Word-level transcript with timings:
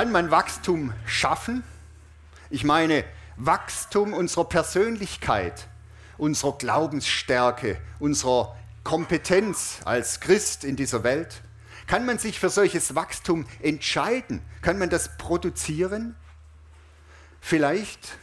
Kann 0.00 0.12
man 0.12 0.30
Wachstum 0.30 0.94
schaffen? 1.04 1.62
Ich 2.48 2.64
meine, 2.64 3.04
Wachstum 3.36 4.14
unserer 4.14 4.46
Persönlichkeit, 4.46 5.68
unserer 6.16 6.56
Glaubensstärke, 6.56 7.78
unserer 7.98 8.56
Kompetenz 8.82 9.80
als 9.84 10.20
Christ 10.20 10.64
in 10.64 10.74
dieser 10.74 11.04
Welt. 11.04 11.42
Kann 11.86 12.06
man 12.06 12.16
sich 12.16 12.40
für 12.40 12.48
solches 12.48 12.94
Wachstum 12.94 13.44
entscheiden? 13.60 14.40
Kann 14.62 14.78
man 14.78 14.88
das 14.88 15.18
produzieren? 15.18 16.16
Vielleicht 17.42 18.16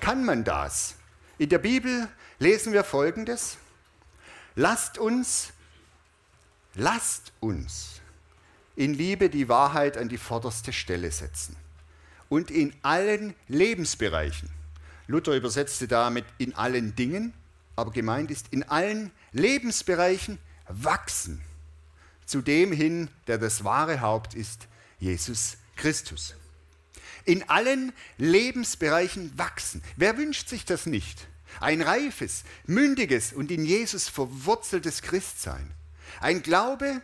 kann 0.00 0.24
man 0.24 0.44
das. 0.44 0.94
In 1.36 1.50
der 1.50 1.58
Bibel 1.58 2.08
lesen 2.38 2.72
wir 2.72 2.84
Folgendes. 2.84 3.58
Lasst 4.54 4.96
uns, 4.96 5.52
lasst 6.74 7.34
uns 7.40 7.97
in 8.78 8.94
Liebe 8.94 9.28
die 9.28 9.48
Wahrheit 9.48 9.96
an 9.96 10.08
die 10.08 10.18
vorderste 10.18 10.72
Stelle 10.72 11.10
setzen. 11.10 11.56
Und 12.28 12.48
in 12.52 12.72
allen 12.82 13.34
Lebensbereichen. 13.48 14.48
Luther 15.08 15.34
übersetzte 15.34 15.88
damit 15.88 16.24
in 16.38 16.54
allen 16.54 16.94
Dingen, 16.94 17.34
aber 17.74 17.90
gemeint 17.90 18.30
ist 18.30 18.46
in 18.52 18.62
allen 18.62 19.10
Lebensbereichen 19.32 20.38
wachsen. 20.68 21.40
Zu 22.24 22.40
dem 22.40 22.70
hin, 22.70 23.08
der 23.26 23.38
das 23.38 23.64
wahre 23.64 24.00
Haupt 24.00 24.34
ist, 24.34 24.68
Jesus 25.00 25.56
Christus. 25.74 26.36
In 27.24 27.48
allen 27.48 27.92
Lebensbereichen 28.16 29.36
wachsen. 29.36 29.82
Wer 29.96 30.16
wünscht 30.16 30.48
sich 30.48 30.64
das 30.64 30.86
nicht? 30.86 31.26
Ein 31.58 31.82
reifes, 31.82 32.44
mündiges 32.64 33.32
und 33.32 33.50
in 33.50 33.64
Jesus 33.64 34.08
verwurzeltes 34.08 35.02
Christsein. 35.02 35.68
Ein 36.20 36.42
Glaube, 36.42 37.02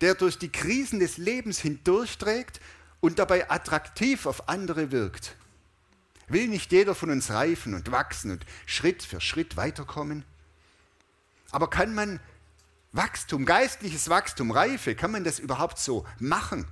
der 0.00 0.14
durch 0.14 0.38
die 0.38 0.50
Krisen 0.50 1.00
des 1.00 1.18
Lebens 1.18 1.60
hindurchträgt 1.60 2.60
und 3.00 3.18
dabei 3.18 3.50
attraktiv 3.50 4.26
auf 4.26 4.48
andere 4.48 4.90
wirkt. 4.90 5.36
Will 6.28 6.48
nicht 6.48 6.70
jeder 6.72 6.94
von 6.94 7.10
uns 7.10 7.30
reifen 7.30 7.74
und 7.74 7.90
wachsen 7.90 8.30
und 8.30 8.46
Schritt 8.66 9.02
für 9.02 9.20
Schritt 9.20 9.56
weiterkommen? 9.56 10.24
Aber 11.50 11.68
kann 11.68 11.94
man 11.94 12.20
Wachstum, 12.92 13.44
geistliches 13.44 14.08
Wachstum, 14.08 14.50
Reife, 14.50 14.94
kann 14.94 15.10
man 15.10 15.24
das 15.24 15.38
überhaupt 15.38 15.78
so 15.78 16.06
machen? 16.18 16.66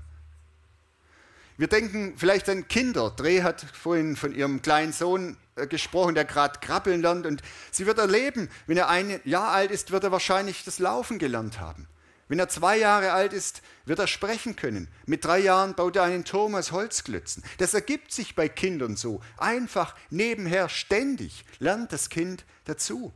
Wir 1.57 1.67
denken 1.67 2.15
vielleicht 2.17 2.49
an 2.49 2.69
Kinder. 2.69 3.11
Dreh 3.11 3.43
hat 3.43 3.67
vorhin 3.73 4.15
von 4.15 4.33
ihrem 4.33 4.63
kleinen 4.63 4.93
Sohn 4.93 5.37
äh, 5.57 5.67
gesprochen, 5.67 6.15
der 6.15 6.25
gerade 6.25 6.61
krabbeln 6.61 7.03
lernt. 7.03 7.27
Und 7.27 7.43
sie 7.73 7.85
wird 7.85 7.99
erleben, 7.99 8.49
wenn 8.69 8.77
er 8.77 8.89
ein 8.89 9.21
Jahr 9.25 9.51
alt 9.51 9.73
ist, 9.73 9.91
wird 9.91 10.05
er 10.05 10.13
wahrscheinlich 10.13 10.63
das 10.65 10.79
Laufen 10.79 11.19
gelernt 11.19 11.59
haben. 11.59 11.89
Wenn 12.29 12.39
er 12.39 12.49
zwei 12.49 12.77
Jahre 12.77 13.13
alt 13.13 13.33
ist, 13.33 13.63
wird 13.87 13.99
er 13.99 14.07
sprechen 14.07 14.55
können. 14.55 14.89
Mit 15.07 15.25
drei 15.25 15.39
Jahren 15.39 15.75
baut 15.75 15.97
er 15.97 16.03
einen 16.03 16.25
Turm 16.25 16.55
aus 16.55 16.73
Holzklötzen. 16.73 17.43
Das 17.57 17.73
ergibt 17.73 18.13
sich 18.13 18.35
bei 18.35 18.49
Kindern 18.49 18.97
so. 18.97 19.23
Einfach 19.39 19.97
nebenher 20.11 20.69
ständig 20.69 21.45
lernt 21.59 21.93
das 21.93 22.11
Kind 22.11 22.45
dazu. 22.67 23.13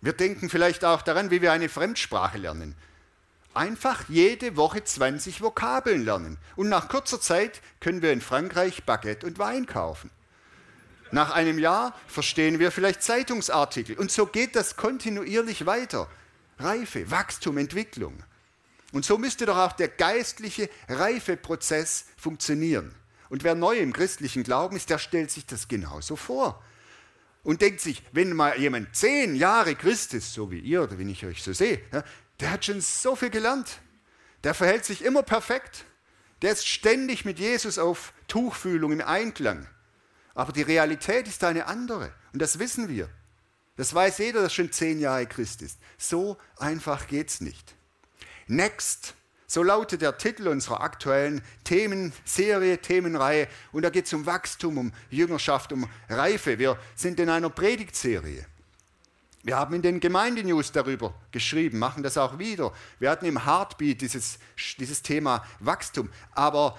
Wir 0.00 0.12
denken 0.12 0.48
vielleicht 0.48 0.84
auch 0.84 1.02
daran, 1.02 1.32
wie 1.32 1.42
wir 1.42 1.50
eine 1.50 1.68
Fremdsprache 1.68 2.38
lernen. 2.38 2.76
Einfach 3.52 4.08
jede 4.08 4.56
Woche 4.56 4.84
20 4.84 5.42
Vokabeln 5.42 6.04
lernen. 6.04 6.38
Und 6.54 6.68
nach 6.68 6.88
kurzer 6.88 7.20
Zeit 7.20 7.60
können 7.80 8.00
wir 8.00 8.12
in 8.12 8.20
Frankreich 8.20 8.84
Baguette 8.84 9.26
und 9.26 9.40
Wein 9.40 9.66
kaufen. 9.66 10.10
Nach 11.10 11.32
einem 11.32 11.58
Jahr 11.58 11.98
verstehen 12.06 12.60
wir 12.60 12.70
vielleicht 12.70 13.02
Zeitungsartikel. 13.02 13.98
Und 13.98 14.12
so 14.12 14.26
geht 14.26 14.54
das 14.54 14.76
kontinuierlich 14.76 15.66
weiter. 15.66 16.08
Reife, 16.58 17.10
Wachstum, 17.10 17.58
Entwicklung. 17.58 18.22
Und 18.92 19.04
so 19.04 19.18
müsste 19.18 19.46
doch 19.46 19.58
auch 19.58 19.72
der 19.72 19.88
geistliche 19.88 20.70
Reifeprozess 20.88 22.06
funktionieren. 22.16 22.94
Und 23.28 23.44
wer 23.44 23.54
neu 23.54 23.76
im 23.78 23.92
christlichen 23.92 24.42
Glauben 24.42 24.76
ist, 24.76 24.90
der 24.90 24.98
stellt 24.98 25.30
sich 25.30 25.44
das 25.44 25.68
genauso 25.68 26.16
vor. 26.16 26.62
Und 27.42 27.60
denkt 27.60 27.80
sich, 27.80 28.02
wenn 28.12 28.34
mal 28.34 28.58
jemand 28.58 28.94
zehn 28.96 29.34
Jahre 29.34 29.74
Christ 29.74 30.14
ist, 30.14 30.32
so 30.32 30.50
wie 30.50 30.58
ihr 30.58 30.82
oder 30.82 30.98
wenn 30.98 31.08
ich 31.08 31.24
euch 31.24 31.42
so 31.42 31.52
sehe, 31.52 31.80
der 32.40 32.50
hat 32.50 32.64
schon 32.64 32.80
so 32.80 33.16
viel 33.16 33.30
gelernt. 33.30 33.80
Der 34.44 34.54
verhält 34.54 34.84
sich 34.84 35.04
immer 35.04 35.22
perfekt. 35.22 35.84
Der 36.42 36.52
ist 36.52 36.66
ständig 36.66 37.24
mit 37.24 37.38
Jesus 37.38 37.78
auf 37.78 38.12
Tuchfühlung 38.28 38.92
im 38.92 39.00
Einklang. 39.00 39.66
Aber 40.34 40.52
die 40.52 40.62
Realität 40.62 41.26
ist 41.26 41.42
eine 41.42 41.66
andere. 41.66 42.12
Und 42.32 42.40
das 42.40 42.58
wissen 42.58 42.88
wir. 42.88 43.08
Das 43.78 43.94
weiß 43.94 44.18
jeder, 44.18 44.42
der 44.42 44.48
schon 44.48 44.72
zehn 44.72 44.98
Jahre 44.98 45.26
Christ 45.26 45.62
ist. 45.62 45.78
So 45.96 46.36
einfach 46.58 47.06
geht 47.06 47.28
es 47.28 47.40
nicht. 47.40 47.74
Next, 48.48 49.14
so 49.46 49.62
lautet 49.62 50.02
der 50.02 50.18
Titel 50.18 50.48
unserer 50.48 50.80
aktuellen 50.82 51.42
Themenserie, 51.62 52.78
Themenreihe. 52.78 53.46
Und 53.72 53.82
da 53.82 53.90
geht 53.90 54.06
es 54.06 54.12
um 54.12 54.26
Wachstum, 54.26 54.78
um 54.78 54.92
Jüngerschaft, 55.10 55.72
um 55.72 55.88
Reife. 56.08 56.58
Wir 56.58 56.76
sind 56.96 57.20
in 57.20 57.30
einer 57.30 57.50
Predigtserie. 57.50 58.44
Wir 59.44 59.56
haben 59.56 59.74
in 59.74 59.82
den 59.82 60.00
Gemeindenews 60.00 60.72
darüber 60.72 61.14
geschrieben, 61.30 61.78
machen 61.78 62.02
das 62.02 62.18
auch 62.18 62.38
wieder. 62.38 62.72
Wir 62.98 63.10
hatten 63.10 63.26
im 63.26 63.46
Heartbeat 63.46 64.00
dieses, 64.00 64.40
dieses 64.78 65.02
Thema 65.02 65.46
Wachstum. 65.60 66.10
Aber 66.32 66.76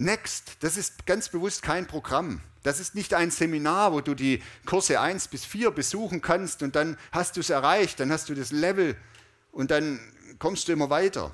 Next, 0.00 0.58
das 0.60 0.76
ist 0.76 1.06
ganz 1.06 1.28
bewusst 1.28 1.62
kein 1.62 1.88
Programm. 1.88 2.40
Das 2.68 2.80
ist 2.80 2.94
nicht 2.94 3.14
ein 3.14 3.30
Seminar, 3.30 3.94
wo 3.94 4.02
du 4.02 4.12
die 4.12 4.42
Kurse 4.66 5.00
1 5.00 5.28
bis 5.28 5.46
4 5.46 5.70
besuchen 5.70 6.20
kannst 6.20 6.62
und 6.62 6.76
dann 6.76 6.98
hast 7.12 7.34
du 7.34 7.40
es 7.40 7.48
erreicht, 7.48 7.98
dann 7.98 8.12
hast 8.12 8.28
du 8.28 8.34
das 8.34 8.52
Level 8.52 8.94
und 9.52 9.70
dann 9.70 9.98
kommst 10.38 10.68
du 10.68 10.72
immer 10.72 10.90
weiter. 10.90 11.32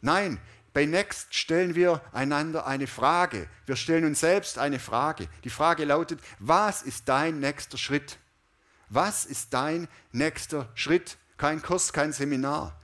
Nein, 0.00 0.38
bei 0.72 0.86
Next 0.86 1.34
stellen 1.34 1.74
wir 1.74 2.02
einander 2.12 2.68
eine 2.68 2.86
Frage. 2.86 3.48
Wir 3.66 3.74
stellen 3.74 4.04
uns 4.04 4.20
selbst 4.20 4.58
eine 4.58 4.78
Frage. 4.78 5.26
Die 5.42 5.50
Frage 5.50 5.84
lautet, 5.84 6.20
was 6.38 6.82
ist 6.82 7.08
dein 7.08 7.40
nächster 7.40 7.78
Schritt? 7.78 8.18
Was 8.88 9.24
ist 9.24 9.54
dein 9.54 9.88
nächster 10.12 10.68
Schritt? 10.76 11.16
Kein 11.36 11.62
Kurs, 11.62 11.92
kein 11.92 12.12
Seminar. 12.12 12.78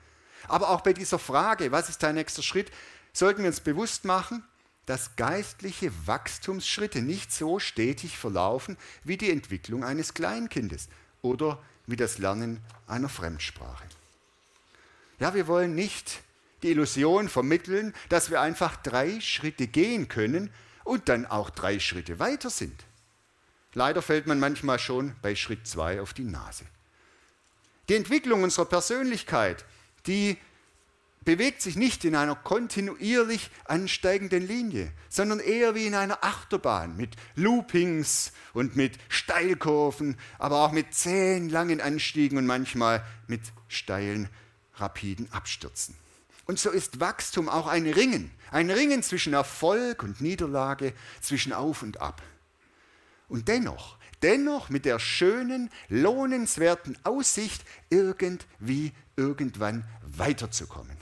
Aber 0.49 0.71
auch 0.71 0.81
bei 0.81 0.93
dieser 0.93 1.21
Frage, 1.21 1.71
was 1.71 1.89
ist 1.89 2.03
dein 2.03 2.17
nächster 2.17 2.43
Schritt, 2.43 2.73
sollten 3.13 3.43
wir 3.43 3.49
uns 3.49 3.61
bewusst 3.61 4.05
machen, 4.05 4.43
dass 4.87 5.17
geistliche 5.17 5.93
Wachstumsschritte 6.07 7.03
nicht 7.03 7.33
so 7.33 7.59
stetig 7.59 8.19
verlaufen 8.19 8.77
wie 9.05 9.17
die 9.17 9.31
Entwicklung 9.31 9.85
eines 9.85 10.15
Kleinkindes 10.15 10.89
oder 11.21 11.63
wie 11.87 11.97
das 11.97 12.19
Lernen 12.19 12.61
einer 12.87 13.09
Fremdsprache. 13.09 13.85
Ja, 15.19 15.35
wir 15.35 15.47
wollen 15.47 15.75
nicht 15.75 16.21
die 16.63 16.71
Illusion 16.71 17.29
vermitteln, 17.29 17.95
dass 18.09 18.31
wir 18.31 18.41
einfach 18.41 18.77
drei 18.77 19.21
Schritte 19.21 19.67
gehen 19.67 20.09
können 20.09 20.51
und 20.85 21.09
dann 21.09 21.27
auch 21.27 21.51
drei 21.51 21.79
Schritte 21.79 22.19
weiter 22.19 22.51
sind. 22.51 22.85
Leider 23.75 24.03
fällt 24.03 24.27
man 24.27 24.39
manchmal 24.39 24.79
schon 24.79 25.15
bei 25.23 25.35
Schritt 25.35 25.67
zwei 25.67 26.01
auf 26.01 26.13
die 26.13 26.25
Nase. 26.25 26.65
Die 27.89 27.95
Entwicklung 27.95 28.43
unserer 28.43 28.67
Persönlichkeit, 28.67 29.65
die 30.07 30.39
bewegt 31.25 31.63
sich 31.63 31.77
nicht 31.77 32.05
in 32.05 32.15
einer 32.15 32.35
kontinuierlich 32.35 33.51
ansteigenden 33.65 34.47
Linie, 34.47 34.93
sondern 35.09 35.41
eher 35.41 35.75
wie 35.75 35.87
in 35.87 35.95
einer 35.95 36.25
Achterbahn 36.25 36.97
mit 36.97 37.17
Loopings 37.35 38.33
und 38.53 38.77
mit 38.77 38.99
Steilkurven, 39.09 40.17
aber 40.39 40.65
auch 40.65 40.73
mit 40.73 40.95
zähen 40.95 41.49
langen 41.49 41.81
Anstiegen 41.81 42.39
und 42.39 42.47
manchmal 42.47 43.05
mit 43.27 43.43
steilen, 43.69 44.29
rapiden 44.75 45.31
Abstürzen. 45.33 45.95
Und 46.47 46.59
so 46.59 46.71
ist 46.71 47.01
Wachstum 47.01 47.49
auch 47.49 47.67
ein 47.67 47.87
Ringen, 47.87 48.31
ein 48.51 48.71
Ringen 48.71 49.03
zwischen 49.03 49.33
Erfolg 49.33 50.03
und 50.03 50.21
Niederlage, 50.21 50.93
zwischen 51.21 51.53
Auf 51.53 51.83
und 51.83 52.01
Ab. 52.01 52.21
Und 53.29 53.49
dennoch, 53.49 53.97
dennoch 54.23 54.69
mit 54.69 54.85
der 54.85 54.99
schönen, 54.99 55.71
lohnenswerten 55.89 56.99
Aussicht, 57.05 57.65
irgendwie 57.91 58.93
irgendwann 59.17 59.85
weiterzukommen. 60.03 60.97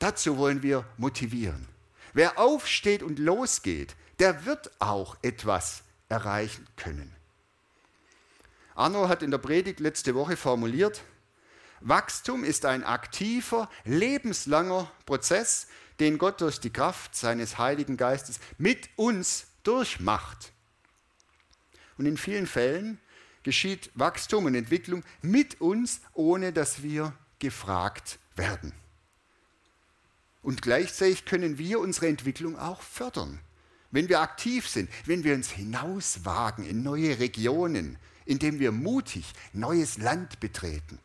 Dazu 0.00 0.38
wollen 0.38 0.62
wir 0.62 0.84
motivieren. 0.96 1.68
Wer 2.14 2.38
aufsteht 2.38 3.02
und 3.04 3.18
losgeht, 3.18 3.94
der 4.18 4.44
wird 4.46 4.70
auch 4.80 5.16
etwas 5.22 5.82
erreichen 6.08 6.66
können. 6.76 7.14
Arno 8.74 9.08
hat 9.08 9.22
in 9.22 9.30
der 9.30 9.38
Predigt 9.38 9.78
letzte 9.78 10.14
Woche 10.14 10.36
formuliert, 10.36 11.02
Wachstum 11.82 12.44
ist 12.44 12.64
ein 12.64 12.82
aktiver, 12.82 13.70
lebenslanger 13.84 14.90
Prozess, 15.06 15.66
den 15.98 16.18
Gott 16.18 16.40
durch 16.40 16.60
die 16.60 16.72
Kraft 16.72 17.14
seines 17.14 17.58
Heiligen 17.58 17.96
Geistes 17.96 18.40
mit 18.58 18.88
uns 18.96 19.46
durchmacht. 19.64 20.52
Und 21.98 22.06
in 22.06 22.16
vielen 22.16 22.46
Fällen 22.46 22.98
geschieht 23.42 23.90
Wachstum 23.94 24.46
und 24.46 24.54
Entwicklung 24.54 25.04
mit 25.20 25.60
uns, 25.60 26.00
ohne 26.14 26.52
dass 26.52 26.82
wir 26.82 27.12
gefragt 27.38 28.18
werden. 28.34 28.72
Und 30.42 30.62
gleichzeitig 30.62 31.24
können 31.24 31.58
wir 31.58 31.80
unsere 31.80 32.08
Entwicklung 32.08 32.58
auch 32.58 32.80
fördern. 32.82 33.40
Wenn 33.90 34.08
wir 34.08 34.20
aktiv 34.20 34.68
sind, 34.68 34.88
wenn 35.04 35.24
wir 35.24 35.34
uns 35.34 35.50
hinauswagen 35.50 36.64
in 36.64 36.82
neue 36.82 37.18
Regionen, 37.18 37.98
indem 38.24 38.60
wir 38.60 38.72
mutig 38.72 39.32
neues 39.52 39.98
Land 39.98 40.40
betreten. 40.40 40.98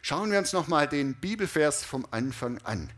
Schauen 0.00 0.30
wir 0.30 0.38
uns 0.38 0.52
nochmal 0.52 0.88
den 0.88 1.14
Bibelvers 1.14 1.84
vom 1.84 2.06
Anfang 2.12 2.58
an. 2.58 2.90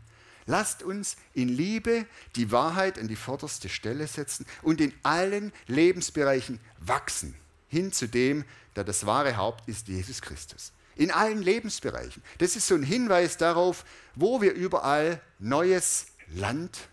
Lasst 0.45 0.83
uns 0.83 1.17
in 1.33 1.49
Liebe 1.49 2.05
die 2.35 2.51
Wahrheit 2.51 2.99
an 2.99 3.07
die 3.07 3.15
vorderste 3.15 3.69
Stelle 3.69 4.07
setzen 4.07 4.45
und 4.61 4.81
in 4.81 4.93
allen 5.03 5.51
Lebensbereichen 5.67 6.59
wachsen, 6.79 7.35
hin 7.67 7.91
zu 7.91 8.07
dem, 8.07 8.45
der 8.75 8.83
das 8.83 9.05
wahre 9.05 9.37
Haupt 9.37 9.67
ist, 9.67 9.87
Jesus 9.87 10.21
Christus. 10.21 10.71
In 10.95 11.11
allen 11.11 11.41
Lebensbereichen. 11.41 12.21
Das 12.37 12.55
ist 12.55 12.67
so 12.67 12.75
ein 12.75 12.83
Hinweis 12.83 13.37
darauf, 13.37 13.85
wo 14.15 14.41
wir 14.41 14.53
überall 14.53 15.21
neues 15.39 16.07
Land 16.33 16.89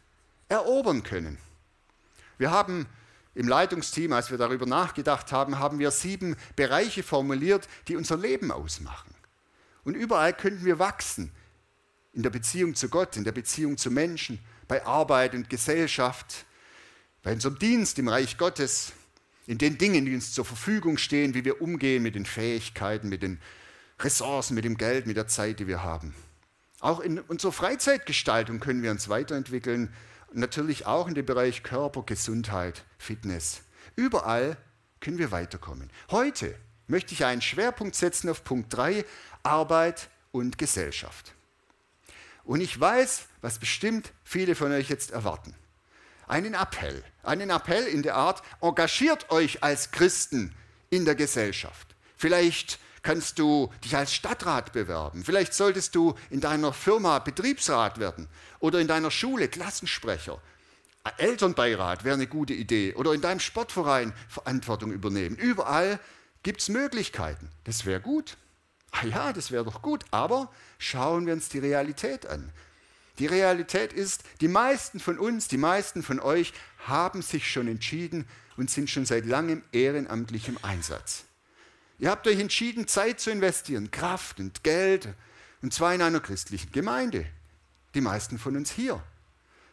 erobern 0.48 1.02
können. 1.02 1.38
Wir 2.38 2.50
haben 2.50 2.86
im 3.34 3.46
Leitungsteam, 3.46 4.12
als 4.12 4.30
wir 4.30 4.38
darüber 4.38 4.66
nachgedacht 4.66 5.30
haben, 5.32 5.58
haben 5.58 5.78
wir 5.78 5.90
sieben 5.90 6.36
Bereiche 6.56 7.02
formuliert, 7.02 7.68
die 7.86 7.96
unser 7.96 8.16
Leben 8.16 8.50
ausmachen. 8.50 9.14
Und 9.84 9.94
überall 9.94 10.32
könnten 10.32 10.64
wir 10.64 10.78
wachsen. 10.78 11.30
In 12.12 12.22
der 12.22 12.30
Beziehung 12.30 12.74
zu 12.74 12.88
Gott, 12.88 13.16
in 13.16 13.24
der 13.24 13.32
Beziehung 13.32 13.76
zu 13.76 13.90
Menschen, 13.90 14.40
bei 14.66 14.84
Arbeit 14.84 15.34
und 15.34 15.48
Gesellschaft, 15.48 16.46
bei 17.22 17.32
unserem 17.32 17.58
Dienst 17.58 17.98
im 17.98 18.08
Reich 18.08 18.38
Gottes, 18.38 18.92
in 19.46 19.58
den 19.58 19.78
Dingen, 19.78 20.04
die 20.04 20.14
uns 20.14 20.32
zur 20.32 20.44
Verfügung 20.44 20.98
stehen, 20.98 21.34
wie 21.34 21.44
wir 21.44 21.62
umgehen 21.62 22.02
mit 22.02 22.16
den 22.16 22.26
Fähigkeiten, 22.26 23.08
mit 23.08 23.22
den 23.22 23.40
Ressourcen, 24.00 24.54
mit 24.54 24.64
dem 24.64 24.76
Geld, 24.76 25.06
mit 25.06 25.16
der 25.16 25.26
Zeit, 25.26 25.60
die 25.60 25.66
wir 25.66 25.82
haben. 25.82 26.14
Auch 26.80 27.00
in 27.00 27.18
unserer 27.18 27.52
Freizeitgestaltung 27.52 28.60
können 28.60 28.82
wir 28.82 28.90
uns 28.90 29.08
weiterentwickeln. 29.08 29.92
Natürlich 30.32 30.86
auch 30.86 31.08
in 31.08 31.14
dem 31.14 31.26
Bereich 31.26 31.62
Körper, 31.62 32.02
Gesundheit, 32.04 32.84
Fitness. 32.98 33.62
Überall 33.96 34.56
können 35.00 35.18
wir 35.18 35.30
weiterkommen. 35.30 35.90
Heute 36.10 36.54
möchte 36.86 37.14
ich 37.14 37.24
einen 37.24 37.42
Schwerpunkt 37.42 37.96
setzen 37.96 38.28
auf 38.28 38.44
Punkt 38.44 38.74
3, 38.74 39.04
Arbeit 39.42 40.08
und 40.30 40.58
Gesellschaft. 40.58 41.34
Und 42.44 42.60
ich 42.60 42.78
weiß, 42.78 43.26
was 43.40 43.58
bestimmt 43.58 44.12
viele 44.24 44.54
von 44.54 44.72
euch 44.72 44.88
jetzt 44.88 45.10
erwarten. 45.10 45.54
Einen 46.26 46.54
Appell. 46.54 47.02
Einen 47.22 47.50
Appell 47.50 47.86
in 47.86 48.02
der 48.02 48.14
Art, 48.14 48.42
engagiert 48.60 49.30
euch 49.30 49.62
als 49.62 49.90
Christen 49.90 50.54
in 50.90 51.04
der 51.04 51.14
Gesellschaft. 51.14 51.94
Vielleicht 52.16 52.78
kannst 53.02 53.38
du 53.38 53.72
dich 53.84 53.96
als 53.96 54.12
Stadtrat 54.12 54.72
bewerben. 54.72 55.24
Vielleicht 55.24 55.54
solltest 55.54 55.94
du 55.94 56.14
in 56.30 56.40
deiner 56.40 56.72
Firma 56.72 57.18
Betriebsrat 57.18 57.98
werden 57.98 58.28
oder 58.60 58.80
in 58.80 58.88
deiner 58.88 59.10
Schule 59.10 59.48
Klassensprecher. 59.48 60.40
Elternbeirat 61.16 62.04
wäre 62.04 62.14
eine 62.14 62.26
gute 62.26 62.52
Idee 62.52 62.94
oder 62.94 63.14
in 63.14 63.20
deinem 63.20 63.40
Sportverein 63.40 64.12
Verantwortung 64.28 64.92
übernehmen. 64.92 65.36
Überall 65.36 65.98
gibt 66.42 66.60
es 66.60 66.68
Möglichkeiten. 66.68 67.48
Das 67.64 67.86
wäre 67.86 68.00
gut. 68.00 68.36
Ah 68.90 69.06
ja, 69.06 69.32
das 69.32 69.50
wäre 69.50 69.64
doch 69.64 69.82
gut, 69.82 70.04
aber 70.10 70.50
schauen 70.78 71.26
wir 71.26 71.32
uns 71.32 71.48
die 71.48 71.58
Realität 71.58 72.26
an. 72.26 72.52
Die 73.18 73.26
Realität 73.26 73.92
ist, 73.92 74.22
die 74.40 74.48
meisten 74.48 75.00
von 75.00 75.18
uns, 75.18 75.48
die 75.48 75.56
meisten 75.56 76.02
von 76.02 76.20
euch 76.20 76.52
haben 76.86 77.22
sich 77.22 77.50
schon 77.50 77.68
entschieden 77.68 78.26
und 78.56 78.70
sind 78.70 78.88
schon 78.90 79.06
seit 79.06 79.26
langem 79.26 79.62
ehrenamtlich 79.72 80.48
im 80.48 80.58
Einsatz. 80.62 81.24
Ihr 81.98 82.10
habt 82.10 82.26
euch 82.28 82.38
entschieden, 82.38 82.86
Zeit 82.86 83.18
zu 83.18 83.30
investieren, 83.30 83.90
Kraft 83.90 84.38
und 84.38 84.62
Geld, 84.62 85.08
und 85.62 85.74
zwar 85.74 85.94
in 85.94 86.02
einer 86.02 86.20
christlichen 86.20 86.70
Gemeinde. 86.70 87.26
Die 87.94 88.00
meisten 88.00 88.38
von 88.38 88.56
uns 88.56 88.70
hier. 88.70 89.02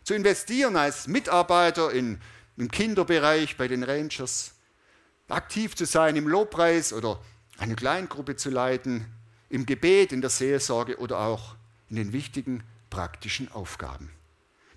Zu 0.04 0.16
investieren 0.16 0.76
als 0.76 1.08
Mitarbeiter 1.08 1.92
in, 1.92 2.20
im 2.58 2.72
Kinderbereich 2.72 3.58
bei 3.58 3.68
den 3.68 3.84
Rangers, 3.84 4.54
aktiv 5.28 5.76
zu 5.76 5.86
sein 5.86 6.16
im 6.16 6.28
Lobpreis 6.28 6.94
oder 6.94 7.22
eine 7.58 7.76
Kleingruppe 7.76 8.36
zu 8.36 8.50
leiten, 8.50 9.06
im 9.50 9.68
Gebet, 9.68 10.12
in 10.12 10.22
der 10.22 10.30
Seelsorge 10.32 10.98
oder 10.98 11.20
auch 11.20 11.56
in 11.90 11.96
den 11.96 12.12
wichtigen 12.14 12.64
praktischen 12.90 13.52
Aufgaben. 13.52 14.12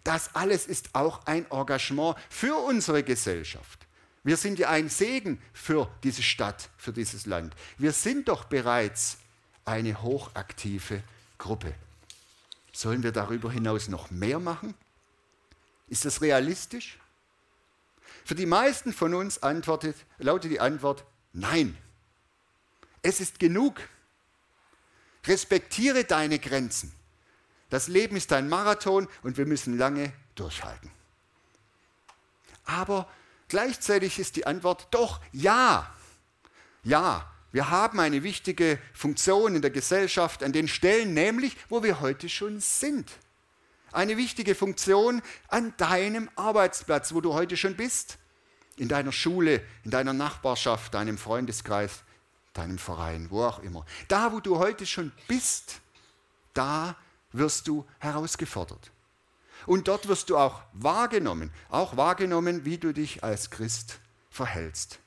Das 0.04 0.34
alles 0.34 0.66
ist 0.66 0.94
auch 0.94 1.26
ein 1.26 1.50
Engagement 1.50 2.16
für 2.28 2.56
unsere 2.56 3.02
Gesellschaft. 3.02 3.87
Wir 4.28 4.36
sind 4.36 4.58
ja 4.58 4.68
ein 4.68 4.90
Segen 4.90 5.40
für 5.54 5.90
diese 6.02 6.22
Stadt, 6.22 6.68
für 6.76 6.92
dieses 6.92 7.24
Land. 7.24 7.54
Wir 7.78 7.92
sind 7.92 8.28
doch 8.28 8.44
bereits 8.44 9.16
eine 9.64 10.02
hochaktive 10.02 11.02
Gruppe. 11.38 11.74
Sollen 12.70 13.02
wir 13.02 13.12
darüber 13.12 13.50
hinaus 13.50 13.88
noch 13.88 14.10
mehr 14.10 14.38
machen? 14.38 14.74
Ist 15.86 16.04
das 16.04 16.20
realistisch? 16.20 16.98
Für 18.22 18.34
die 18.34 18.44
meisten 18.44 18.92
von 18.92 19.14
uns 19.14 19.42
antwortet, 19.42 19.96
lautet 20.18 20.50
die 20.50 20.60
Antwort 20.60 21.06
Nein. 21.32 21.78
Es 23.00 23.20
ist 23.20 23.38
genug. 23.38 23.80
Respektiere 25.26 26.04
deine 26.04 26.38
Grenzen. 26.38 26.92
Das 27.70 27.88
Leben 27.88 28.14
ist 28.14 28.30
ein 28.34 28.50
Marathon 28.50 29.08
und 29.22 29.38
wir 29.38 29.46
müssen 29.46 29.78
lange 29.78 30.12
durchhalten. 30.34 30.90
Aber 32.66 33.08
gleichzeitig 33.48 34.18
ist 34.18 34.36
die 34.36 34.46
Antwort 34.46 34.88
doch 34.90 35.20
ja. 35.32 35.92
Ja, 36.84 37.30
wir 37.50 37.70
haben 37.70 37.98
eine 38.00 38.22
wichtige 38.22 38.78
Funktion 38.92 39.56
in 39.56 39.62
der 39.62 39.70
Gesellschaft 39.70 40.42
an 40.42 40.52
den 40.52 40.68
Stellen, 40.68 41.14
nämlich 41.14 41.56
wo 41.68 41.82
wir 41.82 42.00
heute 42.00 42.28
schon 42.28 42.60
sind. 42.60 43.10
Eine 43.90 44.16
wichtige 44.18 44.54
Funktion 44.54 45.22
an 45.48 45.72
deinem 45.78 46.28
Arbeitsplatz, 46.36 47.14
wo 47.14 47.20
du 47.20 47.32
heute 47.32 47.56
schon 47.56 47.74
bist. 47.74 48.18
In 48.76 48.88
deiner 48.88 49.12
Schule, 49.12 49.62
in 49.84 49.90
deiner 49.90 50.12
Nachbarschaft, 50.12 50.94
deinem 50.94 51.18
Freundeskreis, 51.18 52.02
deinem 52.52 52.78
Verein, 52.78 53.28
wo 53.30 53.44
auch 53.44 53.60
immer. 53.60 53.84
Da, 54.08 54.32
wo 54.32 54.40
du 54.40 54.58
heute 54.58 54.86
schon 54.86 55.10
bist, 55.26 55.80
da 56.54 56.96
wirst 57.32 57.66
du 57.66 57.86
herausgefordert. 57.98 58.90
Und 59.68 59.86
dort 59.86 60.08
wirst 60.08 60.30
du 60.30 60.38
auch 60.38 60.62
wahrgenommen, 60.72 61.50
auch 61.68 61.96
wahrgenommen, 61.96 62.64
wie 62.64 62.78
du 62.78 62.92
dich 62.92 63.22
als 63.22 63.50
Christ 63.50 64.00
verhältst. 64.30 64.98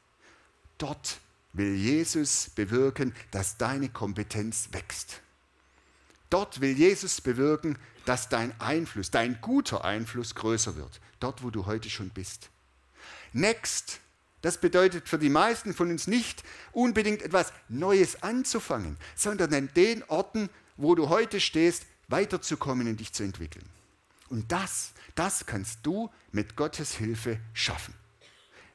Dort 0.78 1.20
will 1.52 1.74
Jesus 1.74 2.52
bewirken, 2.54 3.16
dass 3.32 3.58
deine 3.58 3.90
Kompetenz 3.90 4.70
wächst. 4.72 5.22
Dort 6.30 6.62
will 6.62 6.78
Jesus 6.78 7.22
bewirken, 7.22 7.78
dass 8.06 8.30
dein 8.30 8.54
Einfluss, 8.62 9.10
dein 9.10 9.42
guter 9.42 9.84
Einfluss 9.84 10.36
größer 10.36 10.76
wird. 10.76 11.02
Dort, 11.20 11.42
wo 11.42 11.50
du 11.50 11.66
heute 11.66 11.90
schon 11.90 12.10
bist. 12.10 12.50
Next 13.34 14.00
das 14.44 14.58
bedeutet 14.58 15.08
für 15.08 15.20
die 15.20 15.30
meisten 15.30 15.74
von 15.74 15.92
uns 15.92 16.08
nicht 16.08 16.44
unbedingt 16.72 17.22
etwas 17.22 17.54
Neues 17.70 18.24
anzufangen, 18.24 18.98
sondern 19.16 19.54
an 19.54 19.70
den 19.76 20.04
Orten, 20.08 20.50
wo 20.78 20.96
du 20.96 21.10
heute 21.10 21.40
stehst, 21.40 21.86
weiterzukommen 22.08 22.88
und 22.88 23.00
dich 23.00 23.14
zu 23.14 23.24
entwickeln. 23.24 23.66
Und 24.32 24.50
das, 24.50 24.94
das 25.14 25.46
kannst 25.46 25.80
du 25.84 26.10
mit 26.32 26.56
Gottes 26.56 26.96
Hilfe 26.96 27.38
schaffen. 27.54 27.94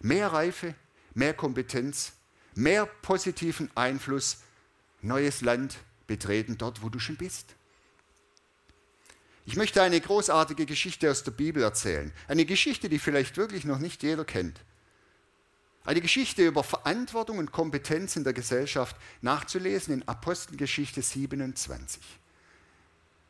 Mehr 0.00 0.30
Reife, 0.30 0.74
mehr 1.14 1.32
Kompetenz, 1.32 2.12
mehr 2.54 2.84
positiven 2.84 3.70
Einfluss, 3.74 4.42
neues 5.00 5.40
Land 5.40 5.78
betreten 6.06 6.58
dort, 6.58 6.82
wo 6.82 6.90
du 6.90 6.98
schon 6.98 7.16
bist. 7.16 7.54
Ich 9.46 9.56
möchte 9.56 9.82
eine 9.82 9.98
großartige 9.98 10.66
Geschichte 10.66 11.10
aus 11.10 11.24
der 11.24 11.30
Bibel 11.30 11.62
erzählen. 11.62 12.12
Eine 12.28 12.44
Geschichte, 12.44 12.90
die 12.90 12.98
vielleicht 12.98 13.38
wirklich 13.38 13.64
noch 13.64 13.78
nicht 13.78 14.02
jeder 14.02 14.26
kennt. 14.26 14.60
Eine 15.86 16.02
Geschichte 16.02 16.46
über 16.46 16.64
Verantwortung 16.64 17.38
und 17.38 17.50
Kompetenz 17.50 18.16
in 18.16 18.24
der 18.24 18.34
Gesellschaft 18.34 18.94
nachzulesen 19.22 19.94
in 19.94 20.06
Apostelgeschichte 20.06 21.00
27. 21.00 22.02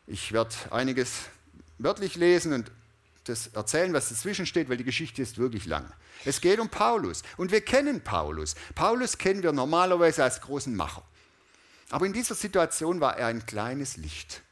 Ich 0.08 0.32
werde 0.32 0.56
einiges 0.70 1.26
wörtlich 1.78 2.16
lesen 2.16 2.52
und 2.52 2.70
das 3.24 3.48
erzählen, 3.48 3.92
was 3.92 4.08
dazwischen 4.08 4.46
steht, 4.46 4.68
weil 4.68 4.76
die 4.76 4.84
Geschichte 4.84 5.20
ist 5.20 5.38
wirklich 5.38 5.66
lang. 5.66 5.92
Es 6.24 6.40
geht 6.40 6.60
um 6.60 6.68
Paulus 6.68 7.22
und 7.36 7.50
wir 7.50 7.60
kennen 7.60 8.02
Paulus. 8.02 8.54
Paulus 8.74 9.18
kennen 9.18 9.42
wir 9.42 9.52
normalerweise 9.52 10.22
als 10.22 10.40
großen 10.40 10.74
Macher. 10.74 11.02
Aber 11.90 12.06
in 12.06 12.12
dieser 12.12 12.34
Situation 12.34 13.00
war 13.00 13.16
er 13.16 13.28
ein 13.28 13.46
kleines 13.46 13.96
Licht, 13.96 14.42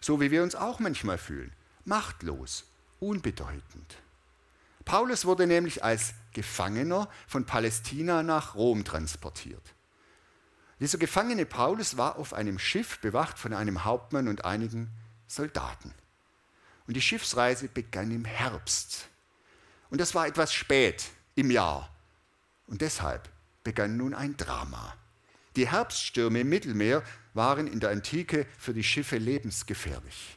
so 0.00 0.20
wie 0.20 0.30
wir 0.30 0.42
uns 0.42 0.54
auch 0.54 0.78
manchmal 0.78 1.18
fühlen, 1.18 1.52
machtlos, 1.84 2.64
unbedeutend. 3.00 3.96
Paulus 4.84 5.24
wurde 5.24 5.46
nämlich 5.46 5.84
als 5.84 6.14
Gefangener 6.32 7.08
von 7.28 7.46
Palästina 7.46 8.22
nach 8.22 8.54
Rom 8.54 8.84
transportiert. 8.84 9.62
Dieser 10.80 10.98
Gefangene 10.98 11.46
Paulus 11.46 11.96
war 11.96 12.16
auf 12.16 12.34
einem 12.34 12.58
Schiff 12.58 12.98
bewacht 12.98 13.38
von 13.38 13.52
einem 13.52 13.84
Hauptmann 13.84 14.26
und 14.26 14.44
einigen 14.44 14.90
Soldaten. 15.28 15.94
Und 16.92 16.96
die 16.96 17.00
Schiffsreise 17.00 17.68
begann 17.68 18.10
im 18.10 18.26
Herbst. 18.26 19.08
Und 19.88 19.98
das 19.98 20.14
war 20.14 20.26
etwas 20.26 20.52
spät 20.52 21.06
im 21.36 21.50
Jahr. 21.50 21.90
Und 22.66 22.82
deshalb 22.82 23.30
begann 23.64 23.96
nun 23.96 24.12
ein 24.12 24.36
Drama. 24.36 24.94
Die 25.56 25.70
Herbststürme 25.70 26.40
im 26.40 26.50
Mittelmeer 26.50 27.02
waren 27.32 27.66
in 27.66 27.80
der 27.80 27.88
Antike 27.88 28.46
für 28.58 28.74
die 28.74 28.84
Schiffe 28.84 29.16
lebensgefährlich. 29.16 30.36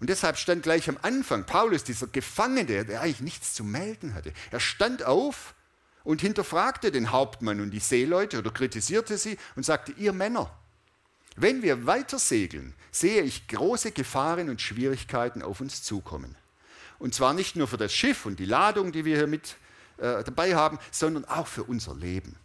Und 0.00 0.10
deshalb 0.10 0.36
stand 0.36 0.64
gleich 0.64 0.86
am 0.90 0.98
Anfang 1.00 1.46
Paulus, 1.46 1.82
dieser 1.82 2.08
Gefangene, 2.08 2.84
der 2.84 3.00
eigentlich 3.00 3.22
nichts 3.22 3.54
zu 3.54 3.64
melden 3.64 4.12
hatte. 4.12 4.34
Er 4.50 4.60
stand 4.60 5.02
auf 5.04 5.54
und 6.02 6.20
hinterfragte 6.20 6.92
den 6.92 7.10
Hauptmann 7.10 7.62
und 7.62 7.70
die 7.70 7.80
Seeleute 7.80 8.40
oder 8.40 8.50
kritisierte 8.50 9.16
sie 9.16 9.38
und 9.56 9.64
sagte, 9.64 9.92
ihr 9.92 10.12
Männer, 10.12 10.54
wenn 11.36 11.62
wir 11.62 11.86
weiter 11.86 12.18
segeln, 12.18 12.74
sehe 12.90 13.22
ich 13.22 13.48
große 13.48 13.92
Gefahren 13.92 14.48
und 14.48 14.60
Schwierigkeiten 14.60 15.42
auf 15.42 15.60
uns 15.60 15.82
zukommen. 15.82 16.36
Und 16.98 17.14
zwar 17.14 17.34
nicht 17.34 17.56
nur 17.56 17.66
für 17.66 17.76
das 17.76 17.92
Schiff 17.92 18.24
und 18.24 18.38
die 18.38 18.44
Ladung, 18.44 18.92
die 18.92 19.04
wir 19.04 19.16
hier 19.16 19.26
mit 19.26 19.56
äh, 19.98 20.22
dabei 20.22 20.54
haben, 20.54 20.78
sondern 20.90 21.24
auch 21.24 21.46
für 21.46 21.64
unser 21.64 21.94
Leben. 21.94 22.36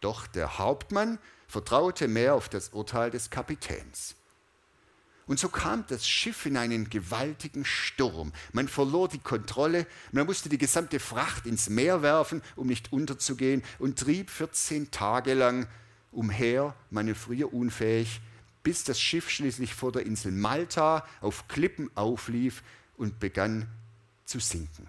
Doch 0.00 0.26
der 0.26 0.58
Hauptmann 0.58 1.18
vertraute 1.48 2.08
mehr 2.08 2.34
auf 2.34 2.48
das 2.48 2.70
Urteil 2.70 3.10
des 3.10 3.30
Kapitäns. 3.30 4.16
Und 5.26 5.38
so 5.38 5.48
kam 5.48 5.84
das 5.88 6.06
Schiff 6.06 6.46
in 6.46 6.56
einen 6.56 6.90
gewaltigen 6.90 7.64
Sturm. 7.64 8.32
Man 8.52 8.68
verlor 8.68 9.08
die 9.08 9.20
Kontrolle, 9.20 9.86
man 10.10 10.26
musste 10.26 10.48
die 10.48 10.58
gesamte 10.58 10.98
Fracht 10.98 11.46
ins 11.46 11.68
Meer 11.68 12.02
werfen, 12.02 12.42
um 12.56 12.66
nicht 12.66 12.92
unterzugehen, 12.92 13.62
und 13.78 13.98
trieb 13.98 14.30
14 14.30 14.90
Tage 14.90 15.34
lang 15.34 15.68
umher, 16.12 16.74
manövrierunfähig, 16.90 18.20
bis 18.62 18.84
das 18.84 19.00
Schiff 19.00 19.28
schließlich 19.28 19.74
vor 19.74 19.92
der 19.92 20.06
Insel 20.06 20.32
Malta 20.32 21.06
auf 21.20 21.48
Klippen 21.48 21.90
auflief 21.96 22.62
und 22.96 23.18
begann 23.18 23.66
zu 24.24 24.38
sinken. 24.38 24.86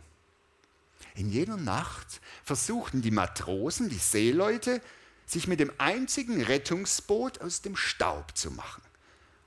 In 1.15 1.29
jener 1.29 1.57
Nacht 1.57 2.21
versuchten 2.43 3.01
die 3.01 3.11
Matrosen, 3.11 3.89
die 3.89 3.97
Seeleute, 3.97 4.81
sich 5.25 5.47
mit 5.47 5.59
dem 5.59 5.71
einzigen 5.77 6.41
Rettungsboot 6.41 7.41
aus 7.41 7.61
dem 7.61 7.75
Staub 7.75 8.37
zu 8.37 8.51
machen 8.51 8.81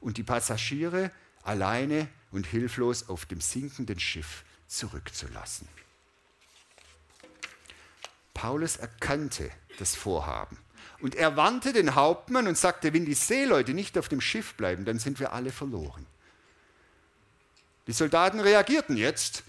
und 0.01 0.17
die 0.17 0.23
Passagiere 0.23 1.11
alleine 1.43 2.09
und 2.31 2.47
hilflos 2.47 3.09
auf 3.09 3.27
dem 3.27 3.41
sinkenden 3.41 4.01
Schiff 4.01 4.45
zurückzulassen. 4.67 5.69
Paulus 8.35 8.77
erkannte 8.77 9.51
das 9.79 9.95
Vorhaben 9.95 10.59
und 11.01 11.15
er 11.15 11.37
warnte 11.37 11.73
den 11.73 11.95
Hauptmann 11.95 12.47
und 12.47 12.57
sagte, 12.57 12.93
wenn 12.93 13.05
die 13.05 13.15
Seeleute 13.15 13.75
nicht 13.75 13.99
auf 13.99 14.09
dem 14.09 14.21
Schiff 14.21 14.55
bleiben, 14.55 14.85
dann 14.85 14.99
sind 14.99 15.21
wir 15.21 15.33
alle 15.33 15.53
verloren. 15.53 16.07
Die 17.87 17.93
Soldaten 17.93 18.41
reagierten 18.41 18.97
jetzt 18.97 19.45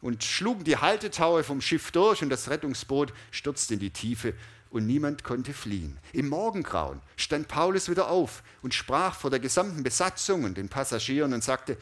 und 0.00 0.22
schlugen 0.22 0.64
die 0.64 0.76
Haltetaue 0.76 1.44
vom 1.44 1.60
Schiff 1.60 1.90
durch 1.90 2.22
und 2.22 2.30
das 2.30 2.50
Rettungsboot 2.50 3.12
stürzte 3.30 3.74
in 3.74 3.80
die 3.80 3.90
Tiefe 3.90 4.34
und 4.70 4.86
niemand 4.86 5.22
konnte 5.24 5.52
fliehen. 5.52 5.98
Im 6.12 6.28
Morgengrauen 6.28 7.00
stand 7.16 7.48
Paulus 7.48 7.88
wieder 7.88 8.08
auf 8.08 8.42
und 8.62 8.74
sprach 8.74 9.14
vor 9.14 9.30
der 9.30 9.40
gesamten 9.40 9.82
Besatzung 9.82 10.44
und 10.44 10.56
den 10.56 10.68
Passagieren 10.68 11.32
und 11.32 11.44
sagte, 11.44 11.76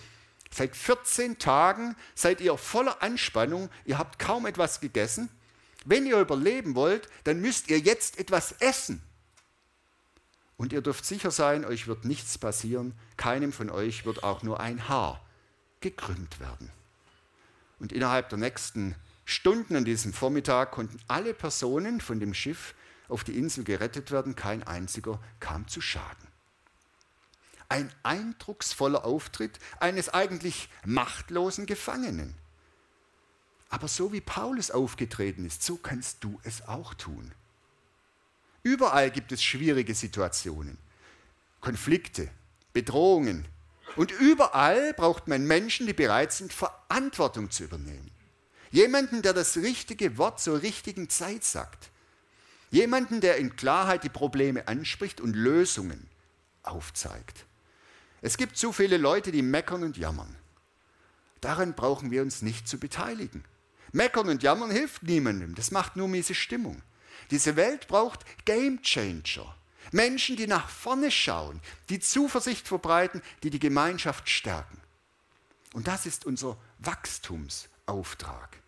seit 0.50 0.76
14 0.76 1.38
Tagen 1.38 1.96
seid 2.14 2.40
ihr 2.40 2.56
voller 2.56 3.02
Anspannung, 3.02 3.70
ihr 3.84 3.98
habt 3.98 4.18
kaum 4.18 4.46
etwas 4.46 4.80
gegessen. 4.80 5.28
Wenn 5.84 6.06
ihr 6.06 6.18
überleben 6.20 6.74
wollt, 6.74 7.08
dann 7.24 7.40
müsst 7.40 7.70
ihr 7.70 7.78
jetzt 7.78 8.18
etwas 8.18 8.52
essen. 8.52 9.02
Und 10.56 10.72
ihr 10.74 10.82
dürft 10.82 11.06
sicher 11.06 11.30
sein, 11.30 11.64
euch 11.64 11.86
wird 11.86 12.04
nichts 12.04 12.36
passieren, 12.36 12.92
keinem 13.16 13.52
von 13.52 13.70
euch 13.70 14.04
wird 14.04 14.22
auch 14.22 14.42
nur 14.42 14.60
ein 14.60 14.88
Haar 14.88 15.24
gekrümmt 15.80 16.38
werden. 16.38 16.70
Und 17.78 17.92
innerhalb 17.92 18.28
der 18.28 18.38
nächsten 18.38 18.94
Stunden 19.24 19.74
an 19.76 19.86
diesem 19.86 20.12
Vormittag 20.12 20.72
konnten 20.72 21.00
alle 21.08 21.32
Personen 21.32 22.00
von 22.00 22.20
dem 22.20 22.34
Schiff 22.34 22.74
auf 23.08 23.24
die 23.24 23.38
Insel 23.38 23.64
gerettet 23.64 24.10
werden, 24.10 24.36
kein 24.36 24.62
einziger 24.62 25.18
kam 25.40 25.66
zu 25.66 25.80
Schaden. 25.80 26.28
Ein 27.68 27.90
eindrucksvoller 28.02 29.04
Auftritt 29.04 29.58
eines 29.78 30.08
eigentlich 30.08 30.68
machtlosen 30.84 31.66
Gefangenen. 31.66 32.34
Aber 33.70 33.86
so 33.88 34.12
wie 34.12 34.20
Paulus 34.20 34.70
aufgetreten 34.70 35.46
ist, 35.46 35.62
so 35.62 35.76
kannst 35.76 36.22
du 36.24 36.38
es 36.42 36.66
auch 36.68 36.92
tun. 36.94 37.32
Überall 38.62 39.10
gibt 39.10 39.32
es 39.32 39.42
schwierige 39.42 39.94
Situationen, 39.94 40.76
Konflikte, 41.60 42.28
Bedrohungen. 42.72 43.46
Und 43.96 44.12
überall 44.12 44.92
braucht 44.92 45.28
man 45.28 45.46
Menschen, 45.46 45.86
die 45.86 45.92
bereit 45.92 46.32
sind, 46.32 46.52
Verantwortung 46.52 47.50
zu 47.50 47.64
übernehmen. 47.64 48.10
Jemanden, 48.70 49.22
der 49.22 49.32
das 49.32 49.56
richtige 49.56 50.18
Wort 50.18 50.40
zur 50.40 50.62
richtigen 50.62 51.08
Zeit 51.08 51.44
sagt. 51.44 51.90
Jemanden, 52.70 53.20
der 53.20 53.36
in 53.36 53.56
Klarheit 53.56 54.04
die 54.04 54.08
Probleme 54.08 54.68
anspricht 54.68 55.20
und 55.20 55.34
Lösungen 55.34 56.06
aufzeigt. 56.62 57.46
Es 58.20 58.36
gibt 58.36 58.56
zu 58.56 58.72
viele 58.72 58.96
Leute, 58.96 59.32
die 59.32 59.42
meckern 59.42 59.82
und 59.82 59.96
jammern. 59.96 60.36
Daran 61.40 61.74
brauchen 61.74 62.10
wir 62.10 62.22
uns 62.22 62.42
nicht 62.42 62.68
zu 62.68 62.78
beteiligen. 62.78 63.44
Meckern 63.92 64.28
und 64.28 64.42
jammern 64.42 64.70
hilft 64.70 65.02
niemandem, 65.02 65.54
das 65.54 65.70
macht 65.70 65.96
nur 65.96 66.08
miese 66.08 66.34
Stimmung. 66.34 66.82
Diese 67.30 67.56
Welt 67.56 67.88
braucht 67.88 68.24
Game 68.44 68.82
Changer. 68.82 69.54
Menschen, 69.92 70.36
die 70.36 70.46
nach 70.46 70.68
vorne 70.68 71.10
schauen, 71.10 71.60
die 71.88 72.00
Zuversicht 72.00 72.68
verbreiten, 72.68 73.22
die 73.42 73.50
die 73.50 73.58
Gemeinschaft 73.58 74.28
stärken. 74.28 74.80
Und 75.72 75.88
das 75.88 76.06
ist 76.06 76.26
unser 76.26 76.56
Wachstumsauftrag. 76.78 78.60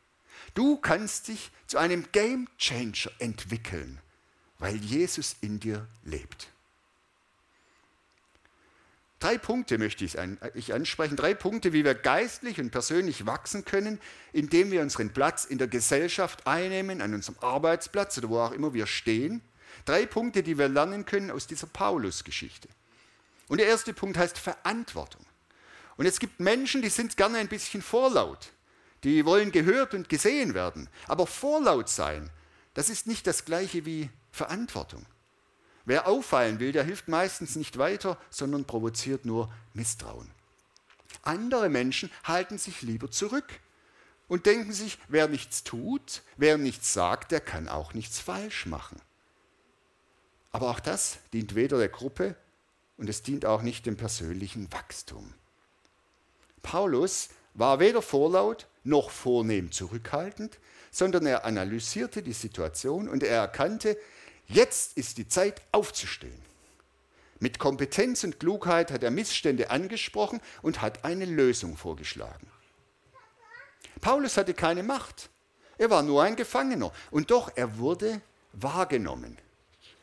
Du 0.55 0.77
kannst 0.77 1.29
dich 1.29 1.51
zu 1.67 1.79
einem 1.79 2.07
Game 2.13 2.49
Changer 2.59 3.11
entwickeln, 3.19 4.01
weil 4.59 4.77
Jesus 4.77 5.37
in 5.41 5.61
dir 5.61 5.89
lebt. 6.05 6.49
Drei 9.23 9.39
Punkte 9.39 9.79
möchte 9.79 10.05
ich 10.05 10.75
ansprechen, 10.75 11.15
drei 11.15 11.33
Punkte, 11.33 11.73
wie 11.73 11.85
wir 11.85 11.95
geistlich 11.95 12.59
und 12.59 12.73
persönlich 12.73 13.25
wachsen 13.25 13.65
können, 13.65 14.01
indem 14.33 14.73
wir 14.73 14.83
unseren 14.83 15.11
Platz 15.11 15.45
in 15.45 15.59
der 15.59 15.69
Gesellschaft 15.69 16.45
einnehmen, 16.45 17.01
an 17.01 17.15
unserem 17.15 17.39
Arbeitsplatz 17.41 18.19
oder 18.19 18.31
wo 18.31 18.41
auch 18.41 18.51
immer 18.51 18.75
wir 18.75 18.89
stehen. 18.89 19.41
Drei 19.85 20.07
Punkte, 20.07 20.43
die 20.43 20.59
wir 20.59 20.69
lernen 20.69 21.07
können 21.07 21.31
aus 21.31 21.47
dieser 21.47 21.69
Paulus-Geschichte. 21.69 22.67
Und 23.47 23.59
der 23.59 23.69
erste 23.69 23.95
Punkt 23.95 24.19
heißt 24.19 24.37
Verantwortung. 24.39 25.25
Und 25.97 26.07
es 26.07 26.19
gibt 26.19 26.41
Menschen, 26.41 26.83
die 26.83 26.89
sind 26.89 27.17
gerne 27.17 27.39
ein 27.39 27.47
bisschen 27.47 27.81
vorlaut. 27.81 28.51
Die 29.05 29.25
wollen 29.25 29.53
gehört 29.53 29.95
und 29.95 30.09
gesehen 30.09 30.53
werden. 30.53 30.89
Aber 31.07 31.29
vorlaut 31.29 31.89
sein, 31.89 32.29
das 32.75 32.91
ist 32.91 33.07
nicht 33.07 33.29
das 33.29 33.45
gleiche 33.45 33.87
wie 33.87 34.11
Verantwortung. 34.33 35.07
Wer 35.85 36.07
auffallen 36.07 36.61
will, 36.61 36.73
der 36.73 36.85
hilft 36.85 37.09
meistens 37.09 37.57
nicht 37.57 37.79
weiter, 37.79 38.19
sondern 38.31 38.65
provoziert 38.65 39.25
nur 39.25 39.53
Misstrauen. 39.75 40.31
Andere 41.23 41.69
Menschen 41.69 42.11
halten 42.25 42.59
sich 42.59 42.83
lieber 42.83 43.11
zurück 43.11 43.61
und 44.29 44.47
denken 44.47 44.73
sich, 44.73 44.99
wer 45.09 45.29
nichts 45.29 45.65
tut, 45.65 46.23
wer 46.37 46.59
nichts 46.59 46.93
sagt, 46.93 47.33
der 47.33 47.41
kann 47.41 47.69
auch 47.69 47.95
nichts 47.95 48.19
falsch 48.19 48.67
machen. 48.67 49.01
Aber 50.53 50.71
auch 50.71 50.81
das 50.81 51.19
dient 51.33 51.55
weder 51.55 51.79
der 51.79 51.89
Gruppe 51.89 52.37
und 52.97 53.09
es 53.09 53.23
dient 53.23 53.45
auch 53.45 53.63
nicht 53.63 53.87
dem 53.87 53.97
persönlichen 53.97 54.73
Wachstum. 54.73 55.35
Paulus 56.63 57.31
war 57.55 57.81
weder 57.81 58.03
vorlaut 58.03 58.69
noch 58.85 59.11
vornehm 59.11 59.73
zurückhaltend, 59.73 60.59
sondern 60.91 61.27
er 61.27 61.45
analysierte 61.45 62.23
die 62.23 62.33
Situation 62.33 63.09
und 63.09 63.23
er 63.23 63.37
erkannte, 63.37 63.97
jetzt 64.49 64.97
ist 64.97 65.19
die 65.19 65.29
Zeit 65.29 65.63
aufzustehen. 65.73 66.43
Mit 67.41 67.59
Kompetenz 67.59 68.23
und 68.23 68.39
Klugheit 68.39 68.93
hat 68.93 69.03
er 69.03 69.11
Missstände 69.11 69.71
angesprochen 69.71 70.41
und 70.63 70.81
hat 70.81 71.05
eine 71.05 71.25
Lösung 71.25 71.77
vorgeschlagen. 71.77 72.47
Paulus 74.01 74.37
hatte 74.37 74.55
keine 74.55 74.83
Macht. 74.83 75.29
Er 75.79 75.91
war 75.91 76.03
nur 76.03 76.23
ein 76.23 76.37
Gefangener. 76.37 76.93
Und 77.11 77.31
doch, 77.31 77.51
er 77.57 77.79
wurde 77.79 78.21
wahrgenommen. 78.53 79.39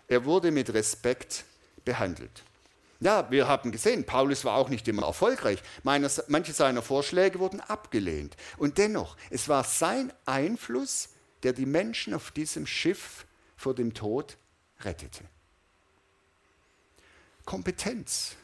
Er 0.08 0.26
wurde 0.26 0.52
mit 0.52 0.74
Respekt 0.74 1.46
behandelt. 1.86 2.44
Ja, 3.00 3.32
wir 3.32 3.48
haben 3.48 3.72
gesehen, 3.72 4.06
Paulus 4.06 4.44
war 4.44 4.56
auch 4.56 4.68
nicht 4.68 4.88
immer 4.90 5.04
erfolgreich. 5.04 5.64
manche 5.84 6.52
seiner 6.52 6.82
Vorschläge 6.82 7.40
wurden 7.40 7.62
abgelehnt. 7.62 8.36
Und 8.58 8.78
dennoch, 8.78 9.16
es 9.30 9.48
war 9.48 9.64
sein 9.64 10.12
Einfluss, 10.26 11.10
der 11.44 11.54
die 11.54 11.66
Menschen 11.66 12.14
auf 12.14 12.32
diesem 12.32 12.68
Schiff 12.68 13.26
vor 13.60 13.76
dem 13.76 13.94
Tod 13.94 14.38
rettete. 14.80 15.26
Kompetenz. 17.44 18.38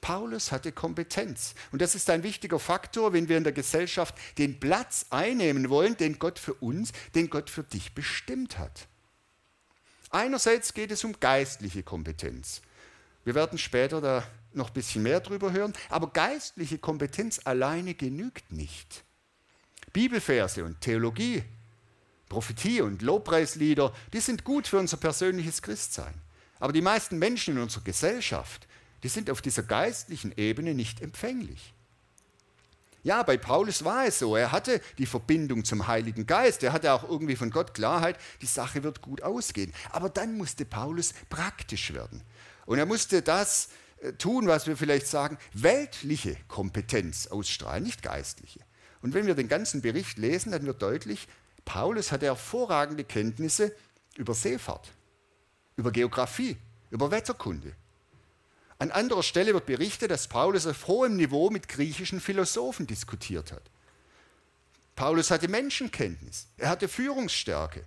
Paulus 0.00 0.50
hatte 0.50 0.72
Kompetenz. 0.72 1.54
Und 1.70 1.82
das 1.82 1.94
ist 1.94 2.08
ein 2.08 2.22
wichtiger 2.22 2.58
Faktor, 2.58 3.12
wenn 3.12 3.28
wir 3.28 3.36
in 3.36 3.44
der 3.44 3.52
Gesellschaft 3.52 4.14
den 4.38 4.58
Platz 4.58 5.06
einnehmen 5.10 5.68
wollen, 5.68 5.96
den 5.96 6.18
Gott 6.18 6.38
für 6.38 6.54
uns, 6.54 6.92
den 7.14 7.28
Gott 7.28 7.50
für 7.50 7.62
dich 7.62 7.94
bestimmt 7.94 8.58
hat. 8.58 8.88
Einerseits 10.10 10.72
geht 10.74 10.90
es 10.90 11.04
um 11.04 11.20
geistliche 11.20 11.82
Kompetenz. 11.82 12.62
Wir 13.24 13.34
werden 13.34 13.58
später 13.58 14.00
da 14.00 14.26
noch 14.54 14.70
ein 14.70 14.74
bisschen 14.74 15.02
mehr 15.02 15.20
drüber 15.20 15.52
hören, 15.52 15.74
aber 15.90 16.10
geistliche 16.10 16.78
Kompetenz 16.78 17.40
alleine 17.44 17.94
genügt 17.94 18.50
nicht. 18.52 19.04
Bibelverse 19.92 20.64
und 20.64 20.80
Theologie, 20.80 21.44
Prophetie 22.32 22.80
und 22.80 23.02
Lobpreislieder, 23.02 23.92
die 24.14 24.20
sind 24.20 24.42
gut 24.42 24.66
für 24.66 24.78
unser 24.78 24.96
persönliches 24.96 25.60
Christsein. 25.60 26.14
Aber 26.60 26.72
die 26.72 26.80
meisten 26.80 27.18
Menschen 27.18 27.56
in 27.56 27.62
unserer 27.62 27.84
Gesellschaft, 27.84 28.66
die 29.02 29.08
sind 29.08 29.28
auf 29.28 29.42
dieser 29.42 29.62
geistlichen 29.62 30.32
Ebene 30.38 30.72
nicht 30.72 31.02
empfänglich. 31.02 31.74
Ja, 33.02 33.22
bei 33.22 33.36
Paulus 33.36 33.84
war 33.84 34.06
es 34.06 34.18
so. 34.20 34.34
Er 34.34 34.50
hatte 34.50 34.80
die 34.96 35.04
Verbindung 35.04 35.66
zum 35.66 35.86
Heiligen 35.88 36.26
Geist. 36.26 36.62
Er 36.62 36.72
hatte 36.72 36.94
auch 36.94 37.06
irgendwie 37.06 37.36
von 37.36 37.50
Gott 37.50 37.74
Klarheit, 37.74 38.16
die 38.40 38.46
Sache 38.46 38.82
wird 38.82 39.02
gut 39.02 39.22
ausgehen. 39.22 39.74
Aber 39.90 40.08
dann 40.08 40.38
musste 40.38 40.64
Paulus 40.64 41.12
praktisch 41.28 41.92
werden. 41.92 42.22
Und 42.64 42.78
er 42.78 42.86
musste 42.86 43.20
das 43.20 43.68
äh, 44.00 44.14
tun, 44.14 44.46
was 44.46 44.66
wir 44.66 44.78
vielleicht 44.78 45.06
sagen, 45.06 45.36
weltliche 45.52 46.36
Kompetenz 46.48 47.26
ausstrahlen, 47.26 47.84
nicht 47.84 48.02
geistliche. 48.02 48.60
Und 49.02 49.12
wenn 49.12 49.26
wir 49.26 49.34
den 49.34 49.48
ganzen 49.48 49.82
Bericht 49.82 50.16
lesen, 50.16 50.52
dann 50.52 50.64
wird 50.64 50.80
deutlich, 50.80 51.28
Paulus 51.64 52.12
hatte 52.12 52.26
hervorragende 52.26 53.04
Kenntnisse 53.04 53.74
über 54.16 54.34
Seefahrt, 54.34 54.92
über 55.76 55.90
Geographie, 55.90 56.56
über 56.90 57.10
Wetterkunde, 57.10 57.74
an 58.82 58.90
anderer 58.90 59.22
Stelle 59.22 59.54
wird 59.54 59.66
berichtet, 59.66 60.10
dass 60.10 60.26
Paulus 60.26 60.66
auf 60.66 60.88
hohem 60.88 61.14
Niveau 61.14 61.50
mit 61.50 61.68
griechischen 61.68 62.20
Philosophen 62.20 62.84
diskutiert 62.84 63.52
hat. 63.52 63.62
Paulus 64.96 65.30
hatte 65.30 65.46
Menschenkenntnis, 65.46 66.48
er 66.56 66.70
hatte 66.70 66.88
Führungsstärke. 66.88 67.84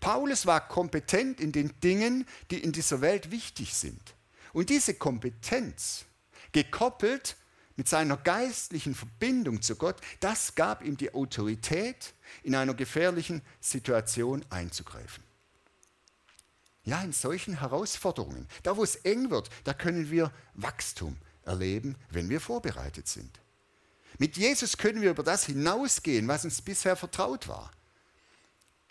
Paulus 0.00 0.44
war 0.44 0.66
kompetent 0.66 1.38
in 1.38 1.52
den 1.52 1.78
Dingen, 1.78 2.26
die 2.50 2.58
in 2.58 2.72
dieser 2.72 3.00
Welt 3.00 3.30
wichtig 3.30 3.76
sind. 3.76 4.16
Und 4.52 4.70
diese 4.70 4.94
Kompetenz, 4.94 6.04
gekoppelt 6.50 7.36
mit 7.76 7.88
seiner 7.88 8.16
geistlichen 8.16 8.94
Verbindung 8.94 9.62
zu 9.62 9.76
Gott, 9.76 9.96
das 10.20 10.54
gab 10.54 10.84
ihm 10.84 10.96
die 10.96 11.12
Autorität, 11.14 12.14
in 12.42 12.54
einer 12.54 12.74
gefährlichen 12.74 13.42
Situation 13.60 14.44
einzugreifen. 14.50 15.24
Ja, 16.84 17.02
in 17.02 17.12
solchen 17.12 17.60
Herausforderungen, 17.60 18.46
da 18.62 18.76
wo 18.76 18.84
es 18.84 18.96
eng 18.96 19.30
wird, 19.30 19.48
da 19.64 19.72
können 19.72 20.10
wir 20.10 20.30
Wachstum 20.54 21.16
erleben, 21.44 21.96
wenn 22.10 22.28
wir 22.28 22.40
vorbereitet 22.40 23.08
sind. 23.08 23.40
Mit 24.18 24.36
Jesus 24.36 24.76
können 24.76 25.02
wir 25.02 25.10
über 25.10 25.22
das 25.22 25.46
hinausgehen, 25.46 26.28
was 26.28 26.44
uns 26.44 26.62
bisher 26.62 26.94
vertraut 26.96 27.48
war. 27.48 27.70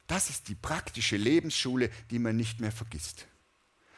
Das 0.07 0.29
ist 0.29 0.49
die 0.49 0.55
praktische 0.55 1.15
Lebensschule, 1.15 1.89
die 2.09 2.19
man 2.19 2.35
nicht 2.35 2.59
mehr 2.59 2.71
vergisst. 2.71 3.27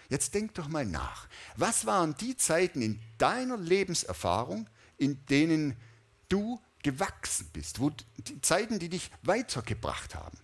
Jetzt 0.10 0.36
denk 0.36 0.54
doch 0.54 0.68
mal 0.68 0.86
nach. 0.86 1.28
Was 1.56 1.86
waren 1.86 2.16
die 2.18 2.38
Zeiten 2.38 2.82
in 2.82 3.02
deiner 3.18 3.58
Lebenserfahrung, 3.58 4.70
in 4.98 5.26
denen 5.28 5.76
du 6.30 6.60
gewachsen 6.84 7.50
bist, 7.54 7.80
wo 7.80 7.92
die 8.18 8.42
Zeiten, 8.42 8.80
die 8.80 8.90
dich 8.90 9.10
weitergebracht 9.24 10.16
haben? 10.16 10.38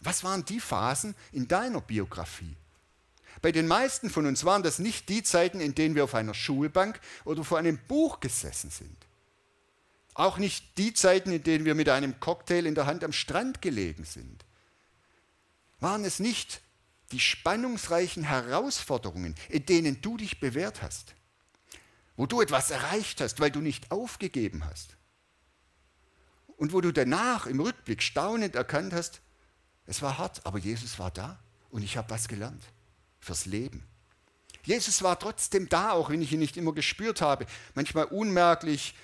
Was 0.00 0.24
waren 0.24 0.44
die 0.44 0.60
Phasen 0.60 1.14
in 1.32 1.48
deiner 1.48 1.80
Biografie? 1.80 2.56
Bei 3.42 3.52
den 3.52 3.66
meisten 3.66 4.08
von 4.08 4.26
uns 4.26 4.44
waren 4.44 4.62
das 4.62 4.78
nicht 4.78 5.08
die 5.08 5.22
Zeiten, 5.22 5.60
in 5.60 5.74
denen 5.74 5.94
wir 5.94 6.04
auf 6.04 6.14
einer 6.14 6.34
Schulbank 6.34 7.00
oder 7.24 7.44
vor 7.44 7.58
einem 7.58 7.78
Buch 7.88 8.20
gesessen 8.20 8.70
sind. 8.70 8.96
Auch 10.14 10.38
nicht 10.38 10.78
die 10.78 10.94
Zeiten, 10.94 11.30
in 11.30 11.42
denen 11.42 11.64
wir 11.66 11.74
mit 11.74 11.90
einem 11.90 12.18
Cocktail 12.20 12.64
in 12.64 12.74
der 12.74 12.86
Hand 12.86 13.04
am 13.04 13.12
Strand 13.12 13.60
gelegen 13.60 14.04
sind. 14.04 14.46
Waren 15.80 16.06
es 16.06 16.20
nicht 16.20 16.62
die 17.12 17.20
spannungsreichen 17.20 18.24
Herausforderungen, 18.24 19.34
in 19.50 19.66
denen 19.66 20.00
du 20.00 20.16
dich 20.16 20.40
bewährt 20.40 20.80
hast? 20.80 21.15
Wo 22.16 22.26
du 22.26 22.40
etwas 22.40 22.70
erreicht 22.70 23.20
hast, 23.20 23.40
weil 23.40 23.50
du 23.50 23.60
nicht 23.60 23.90
aufgegeben 23.90 24.64
hast? 24.64 24.96
Und 26.56 26.72
wo 26.72 26.80
du 26.80 26.92
danach 26.92 27.46
im 27.46 27.60
Rückblick 27.60 28.02
staunend 28.02 28.54
erkannt 28.54 28.92
hast, 28.94 29.20
es 29.84 30.02
war 30.02 30.18
hart, 30.18 30.44
aber 30.44 30.58
Jesus 30.58 30.98
war 30.98 31.10
da 31.10 31.38
und 31.70 31.82
ich 31.82 31.96
habe 31.96 32.10
was 32.10 32.28
gelernt 32.28 32.64
fürs 33.20 33.46
Leben. 33.46 33.84
Jesus 34.64 35.02
war 35.02 35.18
trotzdem 35.18 35.68
da, 35.68 35.92
auch 35.92 36.10
wenn 36.10 36.22
ich 36.22 36.32
ihn 36.32 36.40
nicht 36.40 36.56
immer 36.56 36.72
gespürt 36.72 37.20
habe, 37.20 37.46
manchmal 37.74 38.06
unmerklich. 38.06 38.94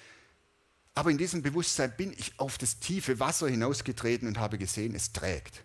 Aber 0.95 1.11
in 1.11 1.19
diesem 1.19 1.43
Bewusstsein 1.43 1.97
bin 1.97 2.13
ich 2.13 2.39
auf 2.39 2.59
das 2.59 2.81
tiefe 2.81 3.21
Wasser 3.21 3.49
hinausgetreten 3.49 4.27
und 4.27 4.39
habe 4.39 4.59
gesehen, 4.59 4.95
es 4.95 5.13
trägt. 5.13 5.65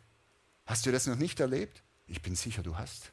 Hast 0.65 0.85
du 0.85 0.91
das 0.91 1.07
noch 1.07 1.15
nicht 1.15 1.39
erlebt? 1.39 1.81
Ich 2.05 2.21
bin 2.21 2.35
sicher, 2.35 2.61
du 2.61 2.77
hast. 2.77 3.11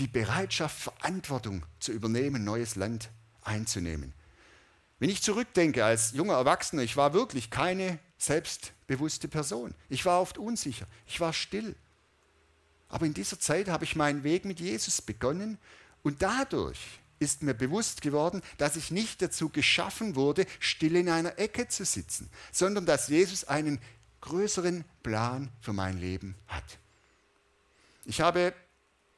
Die 0.00 0.06
Bereitschaft, 0.06 0.78
Verantwortung 0.80 1.66
zu 1.78 1.92
übernehmen, 1.92 2.42
neues 2.42 2.74
Land 2.74 3.10
einzunehmen. 3.42 4.14
Wenn 4.98 5.10
ich 5.10 5.20
zurückdenke 5.20 5.84
als 5.84 6.12
junger 6.12 6.34
Erwachsener, 6.34 6.80
ich 6.80 6.96
war 6.96 7.12
wirklich 7.12 7.50
keine 7.50 7.98
selbstbewusste 8.16 9.28
Person. 9.28 9.74
Ich 9.90 10.06
war 10.06 10.22
oft 10.22 10.38
unsicher, 10.38 10.86
ich 11.06 11.20
war 11.20 11.34
still. 11.34 11.74
Aber 12.88 13.04
in 13.04 13.12
dieser 13.12 13.38
Zeit 13.38 13.68
habe 13.68 13.84
ich 13.84 13.94
meinen 13.94 14.24
Weg 14.24 14.46
mit 14.46 14.58
Jesus 14.58 15.02
begonnen 15.02 15.58
und 16.02 16.22
dadurch 16.22 16.78
ist 17.18 17.42
mir 17.42 17.52
bewusst 17.52 18.00
geworden, 18.00 18.40
dass 18.56 18.76
ich 18.76 18.90
nicht 18.90 19.20
dazu 19.20 19.50
geschaffen 19.50 20.16
wurde, 20.16 20.46
still 20.60 20.96
in 20.96 21.10
einer 21.10 21.38
Ecke 21.38 21.68
zu 21.68 21.84
sitzen, 21.84 22.30
sondern 22.52 22.86
dass 22.86 23.08
Jesus 23.08 23.44
einen 23.44 23.78
größeren 24.22 24.86
Plan 25.02 25.50
für 25.60 25.74
mein 25.74 25.98
Leben 25.98 26.36
hat. 26.48 26.78
Ich 28.06 28.22
habe 28.22 28.54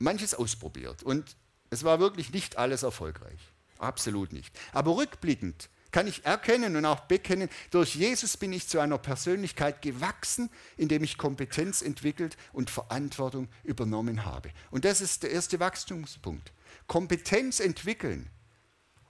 manches 0.02 0.34
ausprobiert 0.34 1.02
und 1.02 1.36
es 1.70 1.84
war 1.84 2.00
wirklich 2.00 2.32
nicht 2.32 2.58
alles 2.58 2.82
erfolgreich. 2.82 3.38
Absolut 3.78 4.32
nicht. 4.32 4.54
Aber 4.72 4.96
rückblickend 4.96 5.70
kann 5.90 6.06
ich 6.06 6.24
erkennen 6.24 6.76
und 6.76 6.86
auch 6.86 7.00
bekennen, 7.00 7.48
durch 7.70 7.94
Jesus 7.94 8.36
bin 8.36 8.52
ich 8.52 8.66
zu 8.66 8.80
einer 8.80 8.98
Persönlichkeit 8.98 9.82
gewachsen, 9.82 10.50
indem 10.76 11.04
ich 11.04 11.18
Kompetenz 11.18 11.82
entwickelt 11.82 12.36
und 12.52 12.70
Verantwortung 12.70 13.48
übernommen 13.62 14.24
habe. 14.24 14.50
Und 14.70 14.84
das 14.84 15.00
ist 15.00 15.22
der 15.22 15.30
erste 15.30 15.60
Wachstumspunkt. 15.60 16.52
Kompetenz 16.86 17.60
entwickeln, 17.60 18.30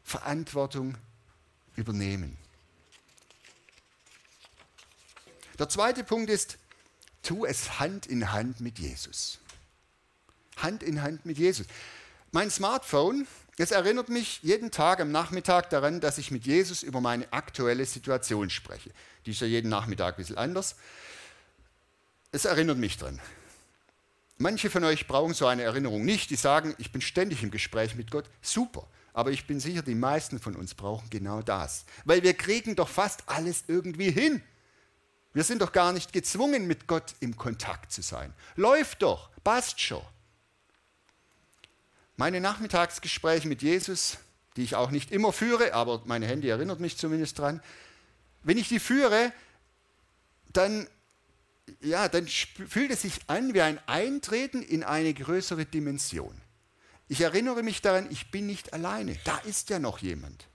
Verantwortung 0.03 0.99
übernehmen. 1.77 2.37
Der 5.59 5.69
zweite 5.69 6.03
Punkt 6.03 6.31
ist, 6.31 6.59
tu 7.23 7.45
es 7.45 7.79
Hand 7.79 8.07
in 8.07 8.33
Hand 8.33 8.61
mit 8.61 8.81
Jesus. 8.81 9.39
Hand 10.57 10.83
in 10.83 11.03
Hand 11.03 11.27
mit 11.27 11.39
Jesus. 11.39 11.67
Mein 12.31 12.51
Smartphone 12.51 13.27
es 13.59 13.71
erinnert 13.71 14.09
mich 14.09 14.41
jeden 14.43 14.71
Tag 14.71 15.01
am 15.01 15.13
Nachmittag 15.13 15.69
daran, 15.69 16.01
dass 16.01 16.17
ich 16.17 16.31
mit 16.31 16.47
Jesus 16.47 16.83
über 16.83 17.03
meine 17.03 17.31
aktuelle 17.33 17.85
Situation 17.85 18.49
spreche. 18.49 18.91
Die 19.27 19.33
ist 19.33 19.41
ja 19.41 19.47
jeden 19.47 19.69
Nachmittag 19.69 20.15
ein 20.15 20.17
bisschen 20.17 20.39
anders. 20.39 20.77
Es 22.31 22.47
erinnert 22.47 22.79
mich 22.79 22.97
dran. 22.97 23.21
Manche 24.39 24.71
von 24.71 24.83
euch 24.85 25.07
brauchen 25.07 25.35
so 25.35 25.47
eine 25.47 25.63
Erinnerung 25.63 26.05
nicht. 26.05 26.31
Die 26.31 26.37
sagen, 26.37 26.75
ich 26.79 26.93
bin 26.93 27.03
ständig 27.03 27.43
im 27.43 27.51
Gespräch 27.51 27.95
mit 27.95 28.11
Gott. 28.11 28.25
Super. 28.41 28.87
Aber 29.13 29.31
ich 29.31 29.47
bin 29.47 29.61
sicher, 29.61 29.83
die 29.83 29.95
meisten 29.95 30.41
von 30.41 30.57
uns 30.57 30.75
brauchen 30.75 31.11
genau 31.11 31.43
das. 31.43 31.85
Weil 32.07 32.23
wir 32.23 32.33
kriegen 32.33 32.75
doch 32.75 32.89
fast 32.89 33.23
alles 33.27 33.65
irgendwie 33.69 34.11
hin. 34.11 34.43
Wir 35.35 35.45
sind 35.45 35.61
doch 35.61 35.73
gar 35.73 35.93
nicht 35.93 36.15
gezwungen, 36.15 36.67
mit 36.67 36.87
Gott 36.87 37.15
im 37.21 37.37
Kontakt 37.37 37.93
zu 37.93 38.01
sein. 38.01 38.33
Läuft 38.57 39.03
doch, 39.03 39.29
passt 39.45 39.79
schon. 39.79 40.03
Meine 42.23 42.41
Nachmittagsgespräche 42.41 43.49
mit 43.49 43.63
Jesus, 43.63 44.17
die 44.55 44.63
ich 44.63 44.77
auch 44.77 44.93
nicht 44.93 45.11
immer 45.11 45.33
führe, 45.33 45.75
aber 45.75 46.03
meine 46.05 46.25
Handy 46.25 46.49
erinnert 46.51 46.79
mich 46.79 46.97
zumindest 46.97 47.37
dran, 47.37 47.61
wenn 48.45 48.59
ich 48.59 48.69
die 48.69 48.79
führe, 48.79 49.33
dann, 50.53 50.87
ja, 51.81 52.07
dann 52.07 52.29
fühlt 52.29 52.93
es 52.93 53.03
sich 53.03 53.19
an 53.27 53.55
wie 53.55 53.61
ein 53.61 53.81
Eintreten 53.89 54.63
in 54.63 54.85
eine 54.85 55.13
größere 55.13 55.67
Dimension. 55.67 56.41
Ich 57.09 57.23
erinnere 57.23 57.65
mich 57.65 57.83
daran, 57.83 58.07
ich 58.09 58.31
bin 58.31 58.47
nicht 58.47 58.73
alleine, 58.73 59.19
da 59.25 59.39
ist 59.39 59.69
ja 59.71 59.81
noch 59.81 59.99
jemand. 59.99 60.47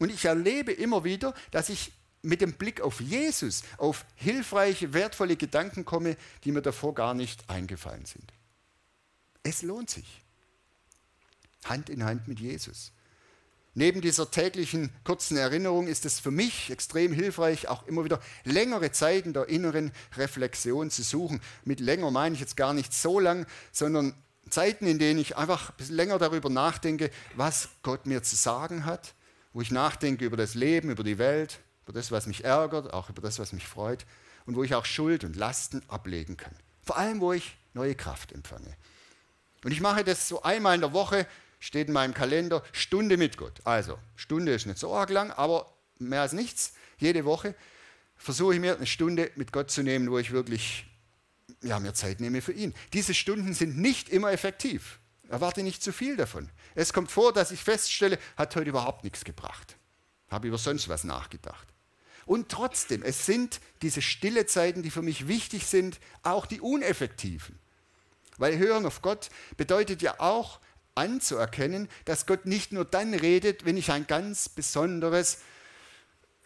Und 0.00 0.10
ich 0.10 0.26
erlebe 0.26 0.72
immer 0.72 1.02
wieder, 1.02 1.32
dass 1.50 1.70
ich 1.70 1.92
mit 2.20 2.42
dem 2.42 2.52
Blick 2.58 2.82
auf 2.82 3.00
Jesus 3.00 3.62
auf 3.78 4.04
hilfreiche, 4.16 4.92
wertvolle 4.92 5.36
Gedanken 5.36 5.86
komme, 5.86 6.18
die 6.44 6.52
mir 6.52 6.60
davor 6.60 6.94
gar 6.94 7.14
nicht 7.14 7.48
eingefallen 7.48 8.04
sind. 8.04 8.34
Es 9.44 9.62
lohnt 9.62 9.88
sich. 9.88 10.21
Hand 11.64 11.90
in 11.90 12.04
Hand 12.04 12.28
mit 12.28 12.40
Jesus. 12.40 12.92
Neben 13.74 14.02
dieser 14.02 14.30
täglichen 14.30 14.90
kurzen 15.02 15.38
Erinnerung 15.38 15.86
ist 15.86 16.04
es 16.04 16.20
für 16.20 16.30
mich 16.30 16.70
extrem 16.70 17.12
hilfreich, 17.12 17.68
auch 17.68 17.86
immer 17.86 18.04
wieder 18.04 18.20
längere 18.44 18.92
Zeiten 18.92 19.32
der 19.32 19.48
inneren 19.48 19.92
Reflexion 20.16 20.90
zu 20.90 21.02
suchen. 21.02 21.40
Mit 21.64 21.80
länger 21.80 22.10
meine 22.10 22.34
ich 22.34 22.40
jetzt 22.40 22.56
gar 22.56 22.74
nicht 22.74 22.92
so 22.92 23.18
lang, 23.18 23.46
sondern 23.72 24.14
Zeiten, 24.50 24.86
in 24.86 24.98
denen 24.98 25.18
ich 25.18 25.38
einfach 25.38 25.70
ein 25.70 25.76
bisschen 25.78 25.96
länger 25.96 26.18
darüber 26.18 26.50
nachdenke, 26.50 27.10
was 27.34 27.70
Gott 27.82 28.04
mir 28.04 28.22
zu 28.22 28.36
sagen 28.36 28.84
hat, 28.84 29.14
wo 29.54 29.62
ich 29.62 29.70
nachdenke 29.70 30.26
über 30.26 30.36
das 30.36 30.54
Leben, 30.54 30.90
über 30.90 31.04
die 31.04 31.16
Welt, 31.16 31.60
über 31.84 31.94
das, 31.94 32.10
was 32.10 32.26
mich 32.26 32.44
ärgert, 32.44 32.92
auch 32.92 33.08
über 33.08 33.22
das, 33.22 33.38
was 33.38 33.54
mich 33.54 33.66
freut 33.66 34.04
und 34.44 34.54
wo 34.54 34.64
ich 34.64 34.74
auch 34.74 34.84
Schuld 34.84 35.24
und 35.24 35.34
Lasten 35.34 35.82
ablegen 35.88 36.36
kann. 36.36 36.54
Vor 36.82 36.98
allem, 36.98 37.20
wo 37.20 37.32
ich 37.32 37.56
neue 37.72 37.94
Kraft 37.94 38.32
empfange. 38.32 38.76
Und 39.64 39.72
ich 39.72 39.80
mache 39.80 40.04
das 40.04 40.28
so 40.28 40.42
einmal 40.42 40.74
in 40.74 40.80
der 40.80 40.92
Woche, 40.92 41.26
steht 41.62 41.86
in 41.86 41.94
meinem 41.94 42.12
Kalender, 42.12 42.64
Stunde 42.72 43.16
mit 43.16 43.36
Gott. 43.36 43.60
Also, 43.62 43.96
Stunde 44.16 44.52
ist 44.52 44.66
nicht 44.66 44.80
so 44.80 44.92
arg 44.92 45.10
lang, 45.10 45.30
aber 45.30 45.72
mehr 45.98 46.22
als 46.22 46.32
nichts. 46.32 46.74
Jede 46.98 47.24
Woche 47.24 47.54
versuche 48.16 48.54
ich 48.54 48.60
mir 48.60 48.76
eine 48.76 48.86
Stunde 48.86 49.30
mit 49.36 49.52
Gott 49.52 49.70
zu 49.70 49.84
nehmen, 49.84 50.10
wo 50.10 50.18
ich 50.18 50.32
wirklich 50.32 50.86
ja, 51.62 51.78
mir 51.78 51.94
Zeit 51.94 52.18
nehme 52.18 52.42
für 52.42 52.52
ihn. 52.52 52.74
Diese 52.92 53.14
Stunden 53.14 53.54
sind 53.54 53.78
nicht 53.78 54.08
immer 54.08 54.32
effektiv. 54.32 54.98
Erwarte 55.28 55.62
nicht 55.62 55.84
zu 55.84 55.92
viel 55.92 56.16
davon. 56.16 56.50
Es 56.74 56.92
kommt 56.92 57.12
vor, 57.12 57.32
dass 57.32 57.52
ich 57.52 57.62
feststelle, 57.62 58.18
hat 58.36 58.56
heute 58.56 58.68
überhaupt 58.68 59.04
nichts 59.04 59.22
gebracht. 59.22 59.76
Habe 60.30 60.48
über 60.48 60.58
sonst 60.58 60.88
was 60.88 61.04
nachgedacht. 61.04 61.68
Und 62.26 62.48
trotzdem, 62.48 63.04
es 63.04 63.24
sind 63.24 63.60
diese 63.82 64.02
stille 64.02 64.46
Zeiten, 64.46 64.82
die 64.82 64.90
für 64.90 65.02
mich 65.02 65.28
wichtig 65.28 65.66
sind, 65.66 66.00
auch 66.24 66.46
die 66.46 66.60
uneffektiven. 66.60 67.56
Weil 68.36 68.58
Hören 68.58 68.84
auf 68.84 69.00
Gott 69.00 69.30
bedeutet 69.56 70.02
ja 70.02 70.18
auch 70.18 70.58
anzuerkennen, 70.94 71.88
dass 72.04 72.26
Gott 72.26 72.46
nicht 72.46 72.72
nur 72.72 72.84
dann 72.84 73.14
redet, 73.14 73.64
wenn 73.64 73.76
ich 73.76 73.90
ein 73.90 74.06
ganz 74.06 74.48
besonderes, 74.48 75.38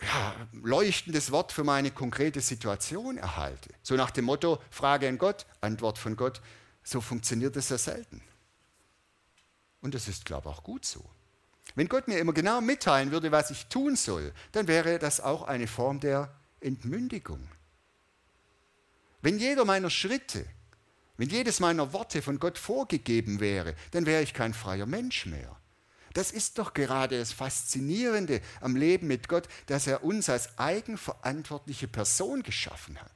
ja, 0.03 0.35
leuchtendes 0.53 1.31
Wort 1.33 1.53
für 1.53 1.65
meine 1.65 1.91
konkrete 1.91 2.41
Situation 2.41 3.19
erhalte. 3.19 3.71
So 3.83 3.97
nach 3.97 4.11
dem 4.11 4.27
Motto, 4.27 4.61
Frage 4.71 5.09
an 5.09 5.19
Gott, 5.19 5.47
Antwort 5.61 5.99
von 5.99 6.17
Gott. 6.17 6.41
So 6.85 7.01
funktioniert 7.01 7.57
es 7.57 7.69
sehr 7.69 7.79
selten. 7.79 8.23
Und 9.81 9.95
das 9.95 10.09
ist, 10.09 10.25
glaube 10.25 10.49
ich, 10.49 10.57
auch 10.57 10.63
gut 10.63 10.85
so. 10.85 11.05
Wenn 11.75 11.89
Gott 11.89 12.09
mir 12.09 12.19
immer 12.19 12.33
genau 12.33 12.61
mitteilen 12.61 13.11
würde, 13.11 13.33
was 13.33 13.51
ich 13.51 13.67
tun 13.67 13.97
soll, 13.97 14.33
dann 14.53 14.69
wäre 14.69 14.99
das 14.99 15.21
auch 15.21 15.43
eine 15.43 15.67
Form 15.67 16.01
der 16.01 16.35
Entmündigung. 16.61 17.49
Wenn 19.21 19.39
jeder 19.39 19.65
meiner 19.65 19.91
Schritte, 19.91 20.47
wenn 21.17 21.29
jedes 21.31 21.61
meiner 21.61 21.93
Worte 21.93 22.23
von 22.23 22.39
Gott 22.39 22.59
vorgegeben 22.59 23.41
wäre, 23.41 23.75
dann 23.93 24.07
wäre 24.07 24.23
ich 24.23 24.35
kein 24.35 24.55
freier 24.55 24.87
Mensch 24.87 25.27
mehr. 25.27 25.57
Das 26.13 26.31
ist 26.31 26.59
doch 26.59 26.73
gerade 26.73 27.19
das 27.19 27.33
Faszinierende 27.33 28.41
am 28.61 28.75
Leben 28.77 29.07
mit 29.07 29.29
Gott, 29.29 29.49
dass 29.67 29.87
er 29.87 30.03
uns 30.03 30.29
als 30.29 30.59
eigenverantwortliche 30.59 31.89
Person 31.89 32.43
geschaffen 32.43 33.01
hat. 33.01 33.13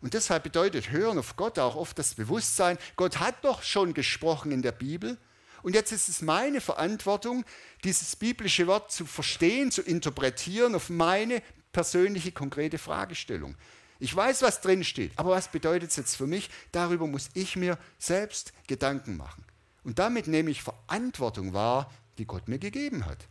Und 0.00 0.14
deshalb 0.14 0.44
bedeutet 0.44 0.90
Hören 0.90 1.18
auf 1.18 1.34
Gott 1.36 1.58
auch 1.58 1.74
oft 1.74 1.98
das 1.98 2.14
Bewusstsein, 2.14 2.78
Gott 2.94 3.18
hat 3.18 3.44
doch 3.44 3.62
schon 3.62 3.94
gesprochen 3.94 4.52
in 4.52 4.62
der 4.62 4.72
Bibel 4.72 5.18
und 5.62 5.74
jetzt 5.74 5.92
ist 5.92 6.08
es 6.08 6.22
meine 6.22 6.60
Verantwortung, 6.60 7.44
dieses 7.84 8.14
biblische 8.14 8.66
Wort 8.66 8.92
zu 8.92 9.04
verstehen, 9.06 9.70
zu 9.70 9.82
interpretieren 9.82 10.74
auf 10.74 10.88
meine 10.88 11.42
persönliche, 11.72 12.32
konkrete 12.32 12.78
Fragestellung. 12.78 13.56
Ich 14.00 14.14
weiß, 14.14 14.42
was 14.42 14.60
drin 14.60 14.84
steht, 14.84 15.18
aber 15.18 15.30
was 15.30 15.48
bedeutet 15.48 15.90
es 15.90 15.96
jetzt 15.96 16.16
für 16.16 16.26
mich? 16.26 16.50
Darüber 16.70 17.06
muss 17.06 17.30
ich 17.34 17.56
mir 17.56 17.78
selbst 17.98 18.52
Gedanken 18.66 19.16
machen. 19.16 19.44
Und 19.82 19.98
damit 19.98 20.28
nehme 20.28 20.50
ich 20.50 20.62
Verantwortung 20.62 21.52
wahr, 21.52 21.90
die 22.18 22.24
Gott 22.24 22.48
mir 22.48 22.58
gegeben 22.58 23.06
hat. 23.06 23.26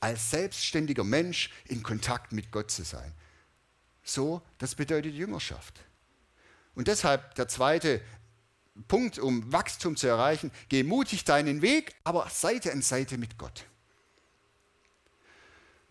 Als 0.00 0.30
selbstständiger 0.30 1.04
Mensch 1.04 1.50
in 1.66 1.82
Kontakt 1.82 2.32
mit 2.32 2.50
Gott 2.50 2.70
zu 2.70 2.82
sein. 2.82 3.12
So, 4.02 4.42
das 4.58 4.74
bedeutet 4.74 5.14
Jüngerschaft. 5.14 5.80
Und 6.74 6.88
deshalb 6.88 7.34
der 7.36 7.48
zweite 7.48 8.00
Punkt, 8.88 9.18
um 9.18 9.52
Wachstum 9.52 9.96
zu 9.96 10.06
erreichen, 10.06 10.50
geh 10.68 10.82
mutig 10.82 11.24
deinen 11.24 11.62
Weg, 11.62 11.94
aber 12.04 12.28
Seite 12.28 12.72
an 12.72 12.82
Seite 12.82 13.18
mit 13.18 13.38
Gott. 13.38 13.64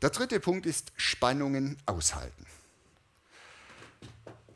Der 0.01 0.11
dritte 0.11 0.39
Punkt 0.39 0.65
ist 0.65 0.91
Spannungen 0.95 1.77
aushalten. 1.85 2.45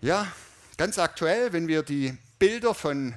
Ja, 0.01 0.31
ganz 0.77 0.97
aktuell, 0.97 1.51
wenn 1.51 1.67
wir 1.67 1.83
die 1.83 2.17
Bilder 2.39 2.73
von 2.73 3.13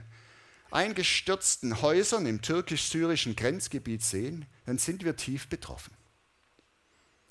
eingestürzten 0.72 1.80
Häusern 1.80 2.26
im 2.26 2.42
türkisch-syrischen 2.42 3.36
Grenzgebiet 3.36 4.02
sehen, 4.02 4.46
dann 4.66 4.78
sind 4.78 5.04
wir 5.04 5.16
tief 5.16 5.48
betroffen. 5.48 5.94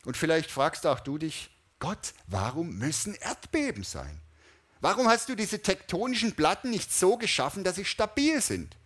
Und 0.06 0.16
vielleicht 0.16 0.50
fragst 0.50 0.88
auch 0.88 1.02
du 1.02 1.18
dich, 1.18 1.50
Gott, 1.80 2.14
warum 2.28 2.78
müssen 2.78 3.14
Erdbeben 3.16 3.84
sein? 3.84 4.22
Warum 4.80 5.08
hast 5.08 5.28
du 5.28 5.36
diese 5.36 5.62
tektonischen 5.62 6.34
Platten 6.34 6.70
nicht 6.70 6.94
so 6.94 7.18
geschaffen, 7.18 7.64
dass 7.64 7.76
sie 7.76 7.86
stabil 7.86 8.40
sind? 8.42 8.78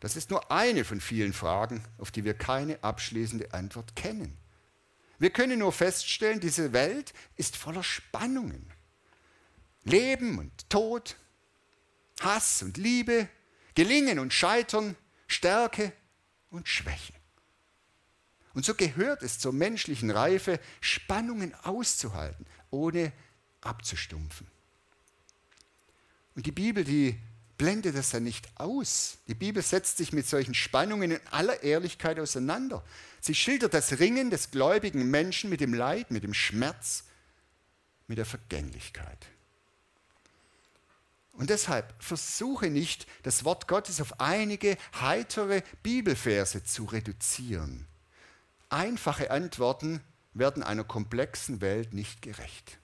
Das 0.00 0.14
ist 0.14 0.30
nur 0.30 0.52
eine 0.52 0.84
von 0.84 1.00
vielen 1.00 1.32
Fragen, 1.32 1.82
auf 1.98 2.12
die 2.12 2.24
wir 2.24 2.34
keine 2.34 2.82
abschließende 2.84 3.52
Antwort 3.52 3.96
kennen. 3.96 4.36
Wir 5.18 5.30
können 5.30 5.58
nur 5.58 5.72
feststellen, 5.72 6.40
diese 6.40 6.72
Welt 6.72 7.14
ist 7.36 7.56
voller 7.56 7.82
Spannungen. 7.82 8.70
Leben 9.86 10.38
und 10.38 10.68
Tod, 10.68 11.16
Hass 12.20 12.62
und 12.62 12.76
Liebe, 12.76 13.28
Gelingen 13.74 14.18
und 14.18 14.32
Scheitern, 14.32 14.96
Stärke 15.28 15.92
und 16.50 16.68
Schwäche. 16.68 17.12
Und 18.52 18.64
so 18.64 18.74
gehört 18.74 19.22
es 19.22 19.38
zur 19.38 19.52
menschlichen 19.52 20.10
Reife, 20.10 20.58
Spannungen 20.80 21.54
auszuhalten, 21.62 22.46
ohne 22.70 23.12
abzustumpfen. 23.60 24.46
Und 26.34 26.46
die 26.46 26.52
Bibel, 26.52 26.82
die 26.82 27.18
blendet 27.58 27.96
das 27.96 28.10
dann 28.10 28.24
nicht 28.24 28.48
aus. 28.56 29.18
Die 29.28 29.34
Bibel 29.34 29.62
setzt 29.62 29.98
sich 29.98 30.12
mit 30.12 30.26
solchen 30.26 30.54
Spannungen 30.54 31.12
in 31.12 31.20
aller 31.30 31.62
Ehrlichkeit 31.62 32.18
auseinander. 32.18 32.84
Sie 33.20 33.34
schildert 33.34 33.74
das 33.74 33.98
Ringen 33.98 34.30
des 34.30 34.50
gläubigen 34.50 35.10
Menschen 35.10 35.48
mit 35.48 35.60
dem 35.60 35.74
Leid, 35.74 36.10
mit 36.10 36.24
dem 36.24 36.34
Schmerz, 36.34 37.04
mit 38.06 38.18
der 38.18 38.26
Vergänglichkeit. 38.26 39.26
Und 41.36 41.50
deshalb 41.50 41.94
versuche 42.02 42.70
nicht, 42.70 43.06
das 43.22 43.44
Wort 43.44 43.68
Gottes 43.68 44.00
auf 44.00 44.20
einige 44.20 44.78
heitere 45.00 45.62
Bibelverse 45.82 46.64
zu 46.64 46.84
reduzieren. 46.84 47.86
Einfache 48.70 49.30
Antworten 49.30 50.00
werden 50.32 50.62
einer 50.62 50.84
komplexen 50.84 51.60
Welt 51.60 51.92
nicht 51.92 52.22
gerecht. 52.22 52.78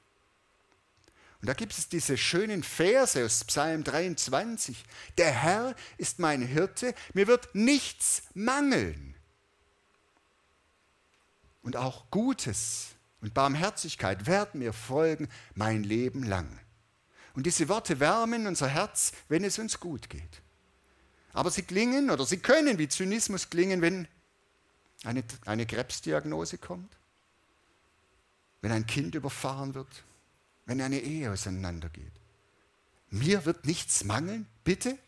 Und 1.40 1.48
da 1.48 1.54
gibt 1.54 1.72
es 1.72 1.88
diese 1.88 2.16
schönen 2.16 2.62
Verse 2.62 3.24
aus 3.24 3.44
Psalm 3.44 3.82
23. 3.82 4.84
Der 5.18 5.32
Herr 5.32 5.74
ist 5.96 6.20
mein 6.20 6.40
Hirte, 6.42 6.94
mir 7.14 7.26
wird 7.26 7.54
nichts 7.54 8.22
mangeln. 8.34 9.16
Und 11.62 11.76
auch 11.76 12.10
Gutes 12.10 12.90
und 13.20 13.34
Barmherzigkeit 13.34 14.26
werden 14.26 14.60
mir 14.60 14.72
folgen 14.72 15.28
mein 15.54 15.82
Leben 15.82 16.22
lang. 16.22 16.60
Und 17.34 17.46
diese 17.46 17.68
Worte 17.68 18.00
wärmen 18.00 18.46
unser 18.46 18.68
Herz, 18.68 19.12
wenn 19.28 19.44
es 19.44 19.58
uns 19.58 19.80
gut 19.80 20.10
geht. 20.10 20.42
Aber 21.32 21.50
sie 21.50 21.62
klingen 21.62 22.10
oder 22.10 22.26
sie 22.26 22.38
können 22.38 22.78
wie 22.78 22.88
Zynismus 22.88 23.48
klingen, 23.48 23.80
wenn 23.80 24.06
eine, 25.04 25.24
eine 25.46 25.66
Krebsdiagnose 25.66 26.58
kommt, 26.58 26.94
wenn 28.60 28.72
ein 28.72 28.86
Kind 28.86 29.14
überfahren 29.14 29.74
wird, 29.74 30.04
wenn 30.66 30.80
eine 30.80 31.00
Ehe 31.00 31.30
auseinandergeht. 31.30 32.12
Mir 33.10 33.44
wird 33.44 33.66
nichts 33.66 34.04
mangeln, 34.04 34.46
bitte? 34.64 34.98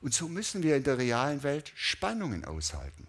Und 0.00 0.12
so 0.12 0.28
müssen 0.28 0.62
wir 0.62 0.76
in 0.76 0.84
der 0.84 0.98
realen 0.98 1.42
Welt 1.42 1.72
Spannungen 1.74 2.44
aushalten. 2.44 3.06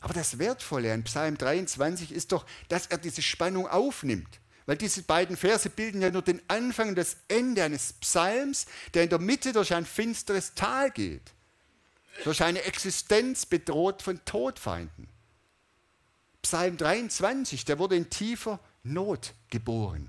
Aber 0.00 0.14
das 0.14 0.38
Wertvolle 0.38 0.92
an 0.92 1.04
Psalm 1.04 1.38
23 1.38 2.10
ist 2.10 2.32
doch, 2.32 2.44
dass 2.68 2.88
er 2.88 2.98
diese 2.98 3.22
Spannung 3.22 3.68
aufnimmt. 3.68 4.40
Weil 4.66 4.76
diese 4.76 5.02
beiden 5.02 5.36
Verse 5.36 5.68
bilden 5.68 6.02
ja 6.02 6.10
nur 6.10 6.22
den 6.22 6.40
Anfang 6.48 6.90
und 6.90 6.94
das 6.96 7.16
Ende 7.28 7.64
eines 7.64 7.94
Psalms, 7.94 8.66
der 8.94 9.04
in 9.04 9.10
der 9.10 9.18
Mitte 9.18 9.52
durch 9.52 9.74
ein 9.74 9.86
finsteres 9.86 10.54
Tal 10.54 10.90
geht. 10.90 11.32
Durch 12.24 12.42
eine 12.42 12.62
Existenz 12.62 13.46
bedroht 13.46 14.02
von 14.02 14.24
Todfeinden. 14.24 15.08
Psalm 16.42 16.76
23, 16.76 17.64
der 17.64 17.78
wurde 17.78 17.96
in 17.96 18.10
tiefer 18.10 18.60
Not 18.82 19.32
geboren. 19.48 20.08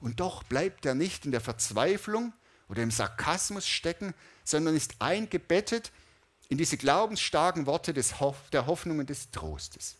Und 0.00 0.20
doch 0.20 0.42
bleibt 0.42 0.86
er 0.86 0.94
nicht 0.94 1.24
in 1.24 1.30
der 1.30 1.40
Verzweiflung 1.40 2.32
oder 2.68 2.82
im 2.82 2.90
Sarkasmus 2.90 3.66
stecken, 3.66 4.14
sondern 4.44 4.76
ist 4.76 4.96
eingebettet 4.98 5.92
in 6.48 6.58
diese 6.58 6.76
glaubensstarken 6.76 7.66
Worte 7.66 7.92
des 7.92 8.20
Hoff 8.20 8.50
der 8.50 8.66
Hoffnung 8.66 8.98
und 8.98 9.10
des 9.10 9.30
Trostes. 9.30 9.96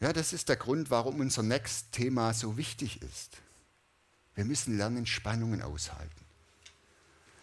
Ja, 0.00 0.12
das 0.12 0.32
ist 0.32 0.48
der 0.48 0.56
Grund, 0.56 0.90
warum 0.90 1.20
unser 1.20 1.42
nächstes 1.42 1.90
Thema 1.90 2.34
so 2.34 2.56
wichtig 2.56 3.00
ist. 3.02 3.38
Wir 4.34 4.44
müssen 4.44 4.76
lernen, 4.76 5.06
Spannungen 5.06 5.62
aushalten. 5.62 6.26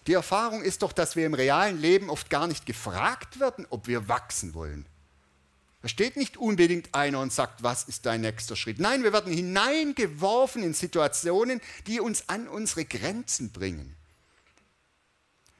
Die 0.05 0.13
Erfahrung 0.13 0.61
ist 0.61 0.81
doch, 0.81 0.91
dass 0.91 1.15
wir 1.15 1.25
im 1.25 1.33
realen 1.33 1.79
Leben 1.79 2.09
oft 2.09 2.29
gar 2.29 2.45
nicht 2.47 2.65
gefragt 2.65 3.39
werden, 3.39 3.65
ob 3.69 3.87
wir 3.87 4.07
wachsen 4.07 4.53
wollen. 4.53 4.85
Da 5.81 5.87
steht 5.87 6.15
nicht 6.15 6.37
unbedingt 6.37 6.93
einer 6.93 7.19
und 7.19 7.33
sagt, 7.33 7.63
was 7.63 7.83
ist 7.85 8.05
dein 8.05 8.21
nächster 8.21 8.55
Schritt. 8.55 8.79
Nein, 8.79 9.03
wir 9.03 9.11
werden 9.11 9.33
hineingeworfen 9.33 10.63
in 10.63 10.73
Situationen, 10.73 11.59
die 11.87 11.99
uns 11.99 12.29
an 12.29 12.47
unsere 12.47 12.85
Grenzen 12.85 13.51
bringen. 13.51 13.95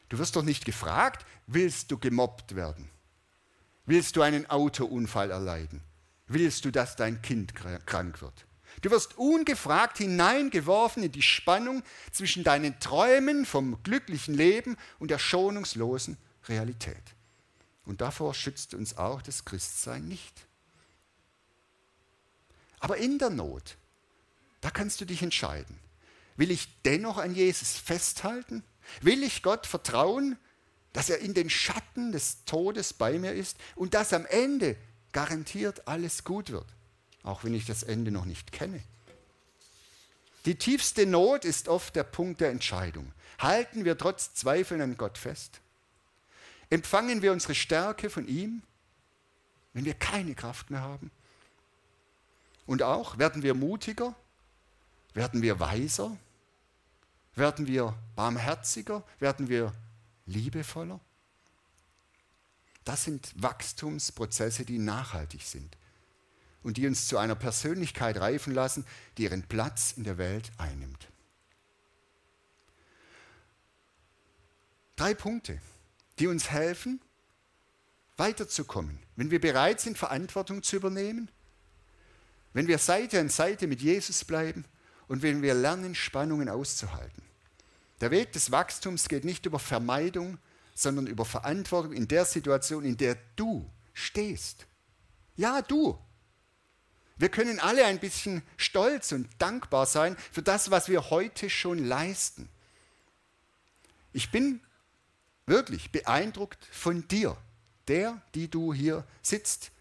Du 0.09 0.19
wirst 0.19 0.35
doch 0.35 0.43
nicht 0.43 0.63
gefragt, 0.63 1.25
willst 1.47 1.91
du 1.91 1.97
gemobbt 1.97 2.55
werden? 2.55 2.87
Willst 3.85 4.15
du 4.15 4.21
einen 4.21 4.49
Autounfall 4.49 5.31
erleiden? 5.31 5.81
Willst 6.27 6.65
du, 6.65 6.71
dass 6.71 6.95
dein 6.95 7.21
Kind 7.21 7.53
krank 7.55 8.21
wird? 8.21 8.45
Du 8.81 8.89
wirst 8.91 9.17
ungefragt 9.17 9.97
hineingeworfen 9.97 11.03
in 11.03 11.11
die 11.11 11.21
Spannung 11.21 11.83
zwischen 12.11 12.43
deinen 12.43 12.79
Träumen 12.79 13.45
vom 13.45 13.81
glücklichen 13.83 14.33
Leben 14.33 14.77
und 14.99 15.11
der 15.11 15.19
schonungslosen 15.19 16.17
Realität. 16.47 17.03
Und 17.85 18.01
davor 18.01 18.33
schützt 18.33 18.73
uns 18.73 18.97
auch 18.97 19.21
das 19.21 19.45
Christsein 19.45 20.07
nicht. 20.07 20.45
Aber 22.79 22.97
in 22.97 23.19
der 23.19 23.29
Not, 23.29 23.77
da 24.61 24.69
kannst 24.69 24.99
du 25.01 25.05
dich 25.05 25.21
entscheiden. 25.21 25.79
Will 26.35 26.51
ich 26.51 26.67
dennoch 26.83 27.17
an 27.17 27.35
Jesus 27.35 27.77
festhalten? 27.77 28.63
Will 29.01 29.23
ich 29.23 29.43
Gott 29.43 29.67
vertrauen, 29.67 30.37
dass 30.93 31.09
er 31.09 31.19
in 31.19 31.33
den 31.33 31.49
Schatten 31.49 32.11
des 32.11 32.43
Todes 32.45 32.93
bei 32.93 33.19
mir 33.19 33.33
ist 33.33 33.57
und 33.75 33.93
dass 33.93 34.13
am 34.13 34.25
Ende 34.25 34.75
garantiert 35.13 35.87
alles 35.87 36.23
gut 36.23 36.51
wird, 36.51 36.67
auch 37.23 37.43
wenn 37.43 37.53
ich 37.53 37.65
das 37.65 37.83
Ende 37.83 38.11
noch 38.11 38.25
nicht 38.25 38.51
kenne? 38.51 38.81
Die 40.45 40.55
tiefste 40.55 41.05
Not 41.05 41.45
ist 41.45 41.69
oft 41.69 41.95
der 41.95 42.03
Punkt 42.03 42.41
der 42.41 42.49
Entscheidung. 42.49 43.13
Halten 43.39 43.85
wir 43.85 43.97
trotz 43.97 44.33
Zweifeln 44.33 44.81
an 44.81 44.97
Gott 44.97 45.17
fest? 45.17 45.61
Empfangen 46.69 47.21
wir 47.21 47.31
unsere 47.31 47.55
Stärke 47.55 48.09
von 48.09 48.27
ihm, 48.27 48.61
wenn 49.73 49.85
wir 49.85 49.93
keine 49.93 50.35
Kraft 50.35 50.69
mehr 50.69 50.81
haben? 50.81 51.11
Und 52.65 52.83
auch 52.83 53.17
werden 53.17 53.43
wir 53.43 53.53
mutiger? 53.53 54.15
Werden 55.13 55.41
wir 55.41 55.59
weiser? 55.59 56.17
Werden 57.35 57.67
wir 57.67 57.93
barmherziger? 58.15 59.03
Werden 59.19 59.49
wir 59.49 59.73
liebevoller? 60.25 60.99
Das 62.83 63.03
sind 63.03 63.31
Wachstumsprozesse, 63.41 64.65
die 64.65 64.77
nachhaltig 64.77 65.43
sind 65.43 65.77
und 66.63 66.77
die 66.77 66.87
uns 66.87 67.07
zu 67.07 67.17
einer 67.17 67.35
Persönlichkeit 67.35 68.17
reifen 68.17 68.53
lassen, 68.53 68.85
die 69.17 69.23
ihren 69.23 69.43
Platz 69.43 69.93
in 69.95 70.03
der 70.03 70.17
Welt 70.17 70.51
einnimmt. 70.57 71.07
Drei 74.95 75.13
Punkte, 75.13 75.59
die 76.19 76.27
uns 76.27 76.49
helfen, 76.49 77.01
weiterzukommen, 78.17 78.99
wenn 79.15 79.31
wir 79.31 79.41
bereit 79.41 79.81
sind, 79.81 79.97
Verantwortung 79.97 80.61
zu 80.61 80.75
übernehmen, 80.75 81.29
wenn 82.53 82.67
wir 82.67 82.77
Seite 82.77 83.19
an 83.19 83.29
Seite 83.29 83.67
mit 83.67 83.81
Jesus 83.81 84.23
bleiben 84.23 84.65
und 85.07 85.21
wenn 85.23 85.41
wir 85.41 85.55
lernen, 85.55 85.95
Spannungen 85.95 86.49
auszuhalten. 86.49 87.23
Der 88.01 88.11
Weg 88.11 88.31
des 88.33 88.51
Wachstums 88.51 89.07
geht 89.07 89.25
nicht 89.25 89.45
über 89.45 89.59
Vermeidung, 89.59 90.37
sondern 90.73 91.07
über 91.07 91.25
Verantwortung 91.25 91.93
in 91.93 92.07
der 92.07 92.25
Situation, 92.25 92.83
in 92.83 92.97
der 92.97 93.17
du 93.35 93.69
stehst. 93.93 94.65
Ja, 95.35 95.61
du. 95.61 95.97
Wir 97.17 97.29
können 97.29 97.59
alle 97.59 97.85
ein 97.85 97.99
bisschen 97.99 98.41
stolz 98.57 99.11
und 99.11 99.29
dankbar 99.37 99.85
sein 99.85 100.17
für 100.31 100.41
das, 100.41 100.71
was 100.71 100.89
wir 100.89 101.09
heute 101.09 101.49
schon 101.49 101.77
leisten. 101.77 102.49
Ich 104.11 104.31
bin 104.31 104.61
wirklich 105.45 105.91
beeindruckt 105.91 106.65
von 106.71 107.07
dir, 107.07 107.37
der, 107.87 108.21
die 108.35 108.49
du 108.49 108.73
hier 108.73 109.05
sitzt. 109.21 109.71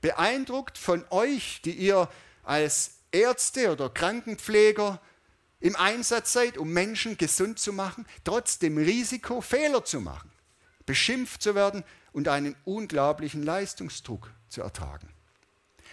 Beeindruckt 0.00 0.76
von 0.76 1.04
euch, 1.10 1.60
die 1.64 1.72
ihr 1.72 2.08
als 2.42 2.98
Ärzte 3.12 3.72
oder 3.72 3.88
Krankenpfleger 3.88 5.00
im 5.60 5.76
Einsatz 5.76 6.32
seid, 6.32 6.58
um 6.58 6.72
Menschen 6.72 7.16
gesund 7.16 7.58
zu 7.58 7.72
machen, 7.72 8.06
trotz 8.22 8.58
dem 8.58 8.76
Risiko, 8.76 9.40
Fehler 9.40 9.84
zu 9.84 10.00
machen, 10.00 10.30
beschimpft 10.86 11.42
zu 11.42 11.54
werden 11.54 11.84
und 12.12 12.28
einen 12.28 12.56
unglaublichen 12.64 13.42
Leistungsdruck 13.42 14.30
zu 14.48 14.62
ertragen. 14.62 15.08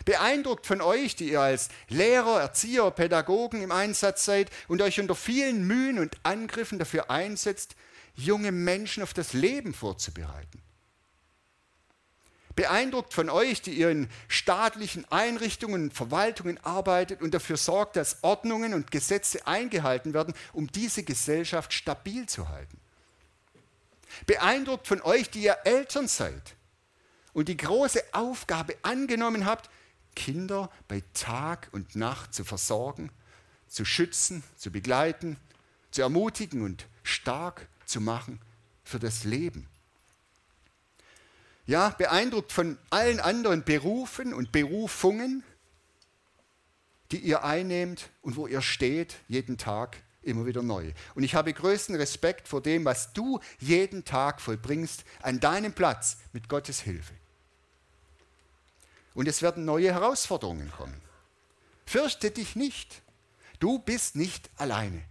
Beeindruckt 0.06 0.66
von 0.66 0.82
euch, 0.82 1.16
die 1.16 1.32
ihr 1.32 1.42
als 1.42 1.70
Lehrer, 1.88 2.42
Erzieher, 2.42 2.90
Pädagogen 2.92 3.62
im 3.62 3.72
Einsatz 3.72 4.26
seid 4.26 4.50
und 4.68 4.82
euch 4.82 5.00
unter 5.00 5.16
vielen 5.16 5.68
Mühen 5.68 6.00
und 6.00 6.18
Angriffen 6.24 6.80
dafür 6.80 7.12
einsetzt, 7.12 7.76
junge 8.16 8.52
Menschen 8.52 9.04
auf 9.04 9.14
das 9.14 9.34
Leben 9.34 9.74
vorzubereiten 9.74 10.62
beeindruckt 12.56 13.14
von 13.14 13.30
euch, 13.30 13.62
die 13.62 13.72
ihr 13.72 13.90
in 13.90 14.08
staatlichen 14.28 15.06
Einrichtungen 15.12 15.84
und 15.84 15.94
Verwaltungen 15.94 16.60
arbeitet 16.64 17.22
und 17.22 17.34
dafür 17.34 17.58
sorgt, 17.58 17.96
dass 17.96 18.24
Ordnungen 18.24 18.74
und 18.74 18.92
Gesetze 18.92 19.48
eingehalten 19.48 20.14
werden, 20.14 20.34
um 20.54 20.68
diese 20.68 21.04
Gesellschaft 21.04 21.74
stabil 21.74 22.28
zu 22.28 22.50
halten. 22.50 22.80
Beeindruckt 24.26 24.88
von 24.88 25.02
euch, 25.02 25.30
die 25.30 25.44
ihr 25.44 25.58
Eltern 25.66 26.08
seid 26.08 26.56
und 27.34 27.48
die 27.48 27.58
große 27.58 28.04
Aufgabe 28.14 28.76
angenommen 28.82 29.46
habt, 29.46 29.70
Kinder 30.16 30.70
bei 30.88 31.04
Tag 31.14 31.70
und 31.72 31.96
Nacht 31.96 32.34
zu 32.34 32.44
versorgen, 32.44 33.12
zu 33.68 33.86
schützen, 33.86 34.44
zu 34.58 34.72
begleiten, 34.72 35.38
zu 35.92 36.02
ermutigen 36.02 36.62
und 36.62 36.88
stark 37.04 37.68
zu 37.86 38.02
machen 38.02 38.40
für 38.84 39.00
das 39.00 39.24
Leben. 39.24 39.68
Ja, 41.66 41.90
beeindruckt 41.90 42.52
von 42.52 42.78
allen 42.90 43.20
anderen 43.20 43.64
Berufen 43.64 44.34
und 44.34 44.52
Berufungen, 44.52 45.44
die 47.12 47.20
ihr 47.20 47.44
einnehmt 47.44 48.10
und 48.22 48.36
wo 48.36 48.48
ihr 48.48 48.62
steht, 48.62 49.18
jeden 49.28 49.58
Tag 49.58 50.02
immer 50.24 50.46
wieder 50.46 50.62
neu. 50.62 50.94
Und 51.16 51.24
ich 51.24 51.36
habe 51.36 51.54
größten 51.54 51.96
Respekt 51.96 52.48
vor 52.48 52.62
dem, 52.62 52.86
was 52.86 53.14
du 53.14 53.40
jeden 53.60 54.06
Tag 54.06 54.42
vollbringst 54.42 55.04
an 55.22 55.40
deinem 55.40 55.74
Platz 55.74 56.18
mit 56.34 56.50
Gottes 56.50 56.82
Hilfe. 56.82 57.14
Und 59.14 59.28
es 59.28 59.42
werden 59.42 59.66
neue 59.66 59.94
Herausforderungen 59.94 60.72
kommen. 60.72 61.02
Fürchte 61.86 62.32
dich 62.32 62.56
nicht. 62.56 63.02
Du 63.60 63.80
bist 63.80 64.16
nicht 64.16 64.50
alleine. 64.58 65.04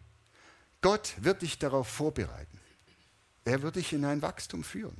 Gott 0.80 1.14
wird 1.18 1.42
dich 1.42 1.58
darauf 1.58 1.88
vorbereiten. 1.88 2.58
Er 3.44 3.62
wird 3.62 3.76
dich 3.76 3.92
in 3.92 4.04
ein 4.04 4.22
Wachstum 4.22 4.64
führen. 4.64 4.96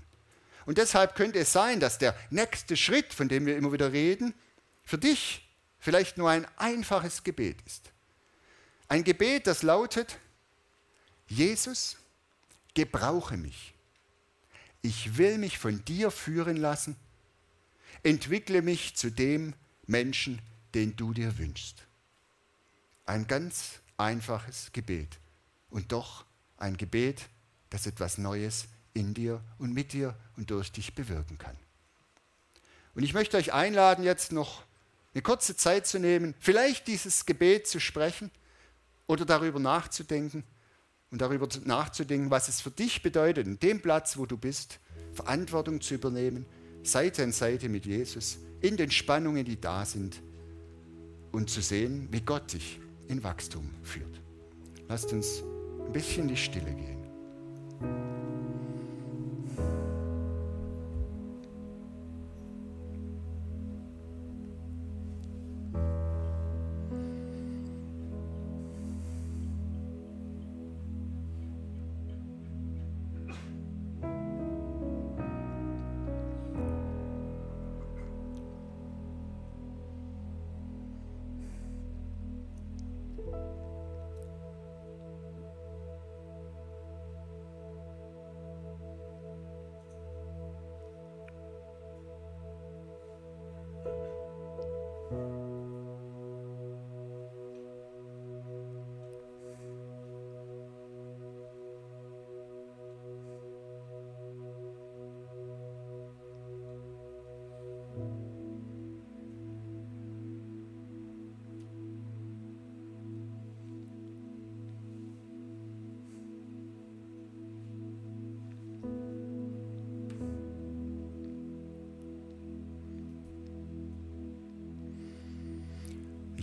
Und 0.66 0.78
deshalb 0.78 1.14
könnte 1.14 1.38
es 1.38 1.52
sein, 1.52 1.80
dass 1.80 1.98
der 1.98 2.14
nächste 2.30 2.76
Schritt, 2.76 3.14
von 3.14 3.28
dem 3.28 3.46
wir 3.46 3.56
immer 3.56 3.72
wieder 3.72 3.92
reden, 3.92 4.34
für 4.84 4.98
dich 4.98 5.48
vielleicht 5.78 6.18
nur 6.18 6.28
ein 6.28 6.46
einfaches 6.58 7.24
Gebet 7.24 7.56
ist. 7.64 7.92
Ein 8.90 9.04
Gebet, 9.04 9.46
das 9.46 9.62
lautet, 9.62 10.18
Jesus, 11.28 11.96
gebrauche 12.74 13.36
mich. 13.36 13.72
Ich 14.82 15.16
will 15.16 15.38
mich 15.38 15.58
von 15.58 15.84
dir 15.84 16.10
führen 16.10 16.56
lassen. 16.56 16.96
Entwickle 18.02 18.62
mich 18.62 18.96
zu 18.96 19.10
dem 19.12 19.54
Menschen, 19.86 20.42
den 20.74 20.96
du 20.96 21.12
dir 21.12 21.38
wünschst. 21.38 21.86
Ein 23.06 23.28
ganz 23.28 23.78
einfaches 23.96 24.72
Gebet 24.72 25.20
und 25.70 25.92
doch 25.92 26.24
ein 26.56 26.76
Gebet, 26.76 27.28
das 27.68 27.86
etwas 27.86 28.18
Neues 28.18 28.66
in 28.92 29.14
dir 29.14 29.40
und 29.58 29.72
mit 29.72 29.92
dir 29.92 30.16
und 30.36 30.50
durch 30.50 30.72
dich 30.72 30.96
bewirken 30.96 31.38
kann. 31.38 31.56
Und 32.96 33.04
ich 33.04 33.14
möchte 33.14 33.36
euch 33.36 33.52
einladen, 33.52 34.02
jetzt 34.02 34.32
noch 34.32 34.64
eine 35.14 35.22
kurze 35.22 35.54
Zeit 35.54 35.86
zu 35.86 36.00
nehmen, 36.00 36.34
vielleicht 36.40 36.88
dieses 36.88 37.24
Gebet 37.24 37.68
zu 37.68 37.78
sprechen 37.78 38.32
oder 39.10 39.24
darüber 39.24 39.58
nachzudenken 39.58 40.44
und 41.10 41.20
darüber 41.20 41.48
nachzudenken, 41.64 42.30
was 42.30 42.46
es 42.46 42.60
für 42.60 42.70
dich 42.70 43.02
bedeutet, 43.02 43.44
in 43.44 43.58
dem 43.58 43.82
Platz, 43.82 44.16
wo 44.16 44.24
du 44.24 44.36
bist, 44.36 44.78
Verantwortung 45.14 45.80
zu 45.80 45.94
übernehmen, 45.94 46.46
Seite 46.84 47.24
an 47.24 47.32
Seite 47.32 47.68
mit 47.68 47.86
Jesus, 47.86 48.38
in 48.60 48.76
den 48.76 48.92
Spannungen, 48.92 49.44
die 49.44 49.60
da 49.60 49.84
sind 49.84 50.22
und 51.32 51.50
zu 51.50 51.60
sehen, 51.60 52.06
wie 52.12 52.20
Gott 52.20 52.52
dich 52.52 52.78
in 53.08 53.24
Wachstum 53.24 53.68
führt. 53.82 54.20
Lasst 54.88 55.12
uns 55.12 55.42
ein 55.86 55.92
bisschen 55.92 56.22
in 56.22 56.28
die 56.28 56.36
Stille 56.36 56.72
gehen. 56.72 58.09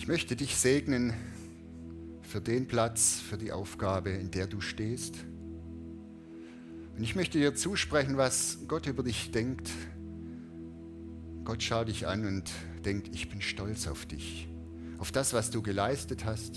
Ich 0.08 0.10
möchte 0.10 0.38
dich 0.38 0.56
segnen 0.56 1.14
für 2.22 2.40
den 2.40 2.66
Platz, 2.66 3.20
für 3.20 3.38
die 3.38 3.52
Aufgabe, 3.52 4.12
in 4.12 4.32
der 4.32 4.48
du 4.48 4.62
stehst. 4.62 5.16
Und 6.96 7.04
ich 7.04 7.14
möchte 7.14 7.38
dir 7.38 7.56
zusprechen, 7.56 8.16
was 8.16 8.60
Gott 8.70 8.88
über 8.88 9.04
dich 9.04 9.32
denkt. 9.32 9.70
Gott 11.44 11.62
schaut 11.62 11.90
dich 11.90 12.08
an 12.08 12.26
und 12.26 12.50
denkt, 12.86 13.14
ich 13.14 13.28
bin 13.28 13.42
stolz 13.42 13.86
auf 13.86 14.06
dich, 14.06 14.48
auf 14.98 15.12
das, 15.12 15.34
was 15.34 15.52
du 15.52 15.62
geleistet 15.62 16.24
hast. 16.24 16.56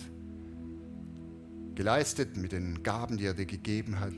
Geleistet 1.74 2.36
mit 2.36 2.52
den 2.52 2.84
Gaben, 2.84 3.16
die 3.16 3.24
er 3.24 3.34
dir 3.34 3.46
gegeben 3.46 3.98
hat. 3.98 4.14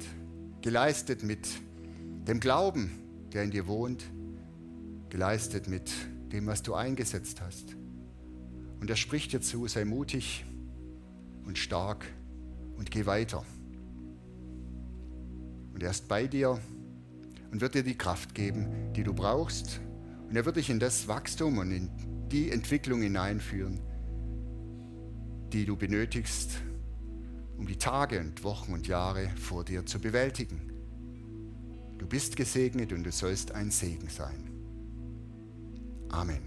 Geleistet 0.61 1.23
mit 1.23 1.49
dem 2.29 2.39
Glauben, 2.39 2.91
der 3.33 3.45
in 3.45 3.51
dir 3.51 3.67
wohnt. 3.67 4.05
Geleistet 5.09 5.69
mit 5.69 5.91
dem, 6.33 6.45
was 6.45 6.63
du 6.63 6.75
eingesetzt 6.75 7.41
hast. 7.41 7.77
Und 8.83 8.91
er 8.91 8.97
spricht 8.97 9.33
dir 9.33 9.41
zu, 9.41 9.69
sei 9.69 9.85
mutig, 9.85 10.45
und 11.45 11.57
stark 11.57 12.05
und 12.77 12.91
geh 12.91 13.07
weiter. 13.07 13.45
Und 15.73 15.81
er 15.85 15.91
ist 15.91 16.09
bei 16.09 16.27
dir 16.27 16.59
und 17.53 17.61
wird 17.61 17.77
dir 17.77 17.85
die 17.85 17.97
Kraft 17.97 18.35
geben, 18.35 18.93
die 18.97 19.05
du 19.05 19.15
brauchst. 19.15 19.81
Und 20.29 20.35
er 20.35 20.45
wird 20.45 20.57
dich 20.57 20.69
in 20.69 20.81
das 20.81 21.07
Wachstum 21.07 21.59
und 21.59 21.71
in 21.71 21.91
die 22.33 22.51
Entwicklung 22.51 23.03
hineinführen, 23.03 23.79
die 25.53 25.65
du 25.65 25.77
benötigst, 25.77 26.59
um 27.59 27.69
die 27.69 27.79
Tage 27.79 28.19
und 28.19 28.43
Wochen 28.43 28.73
und 28.73 28.89
Jahre 28.89 29.29
vor 29.37 29.65
dir 29.65 29.87
zu 29.87 30.01
bewältigen. 30.01 30.73
Du 31.99 32.07
bist 32.09 32.35
gesegnet 32.35 32.93
und 32.93 33.05
du 33.05 33.13
sollst 33.13 33.53
ein 33.53 33.71
Segen 33.71 34.09
sein. 34.09 34.51
Amen. 36.09 36.43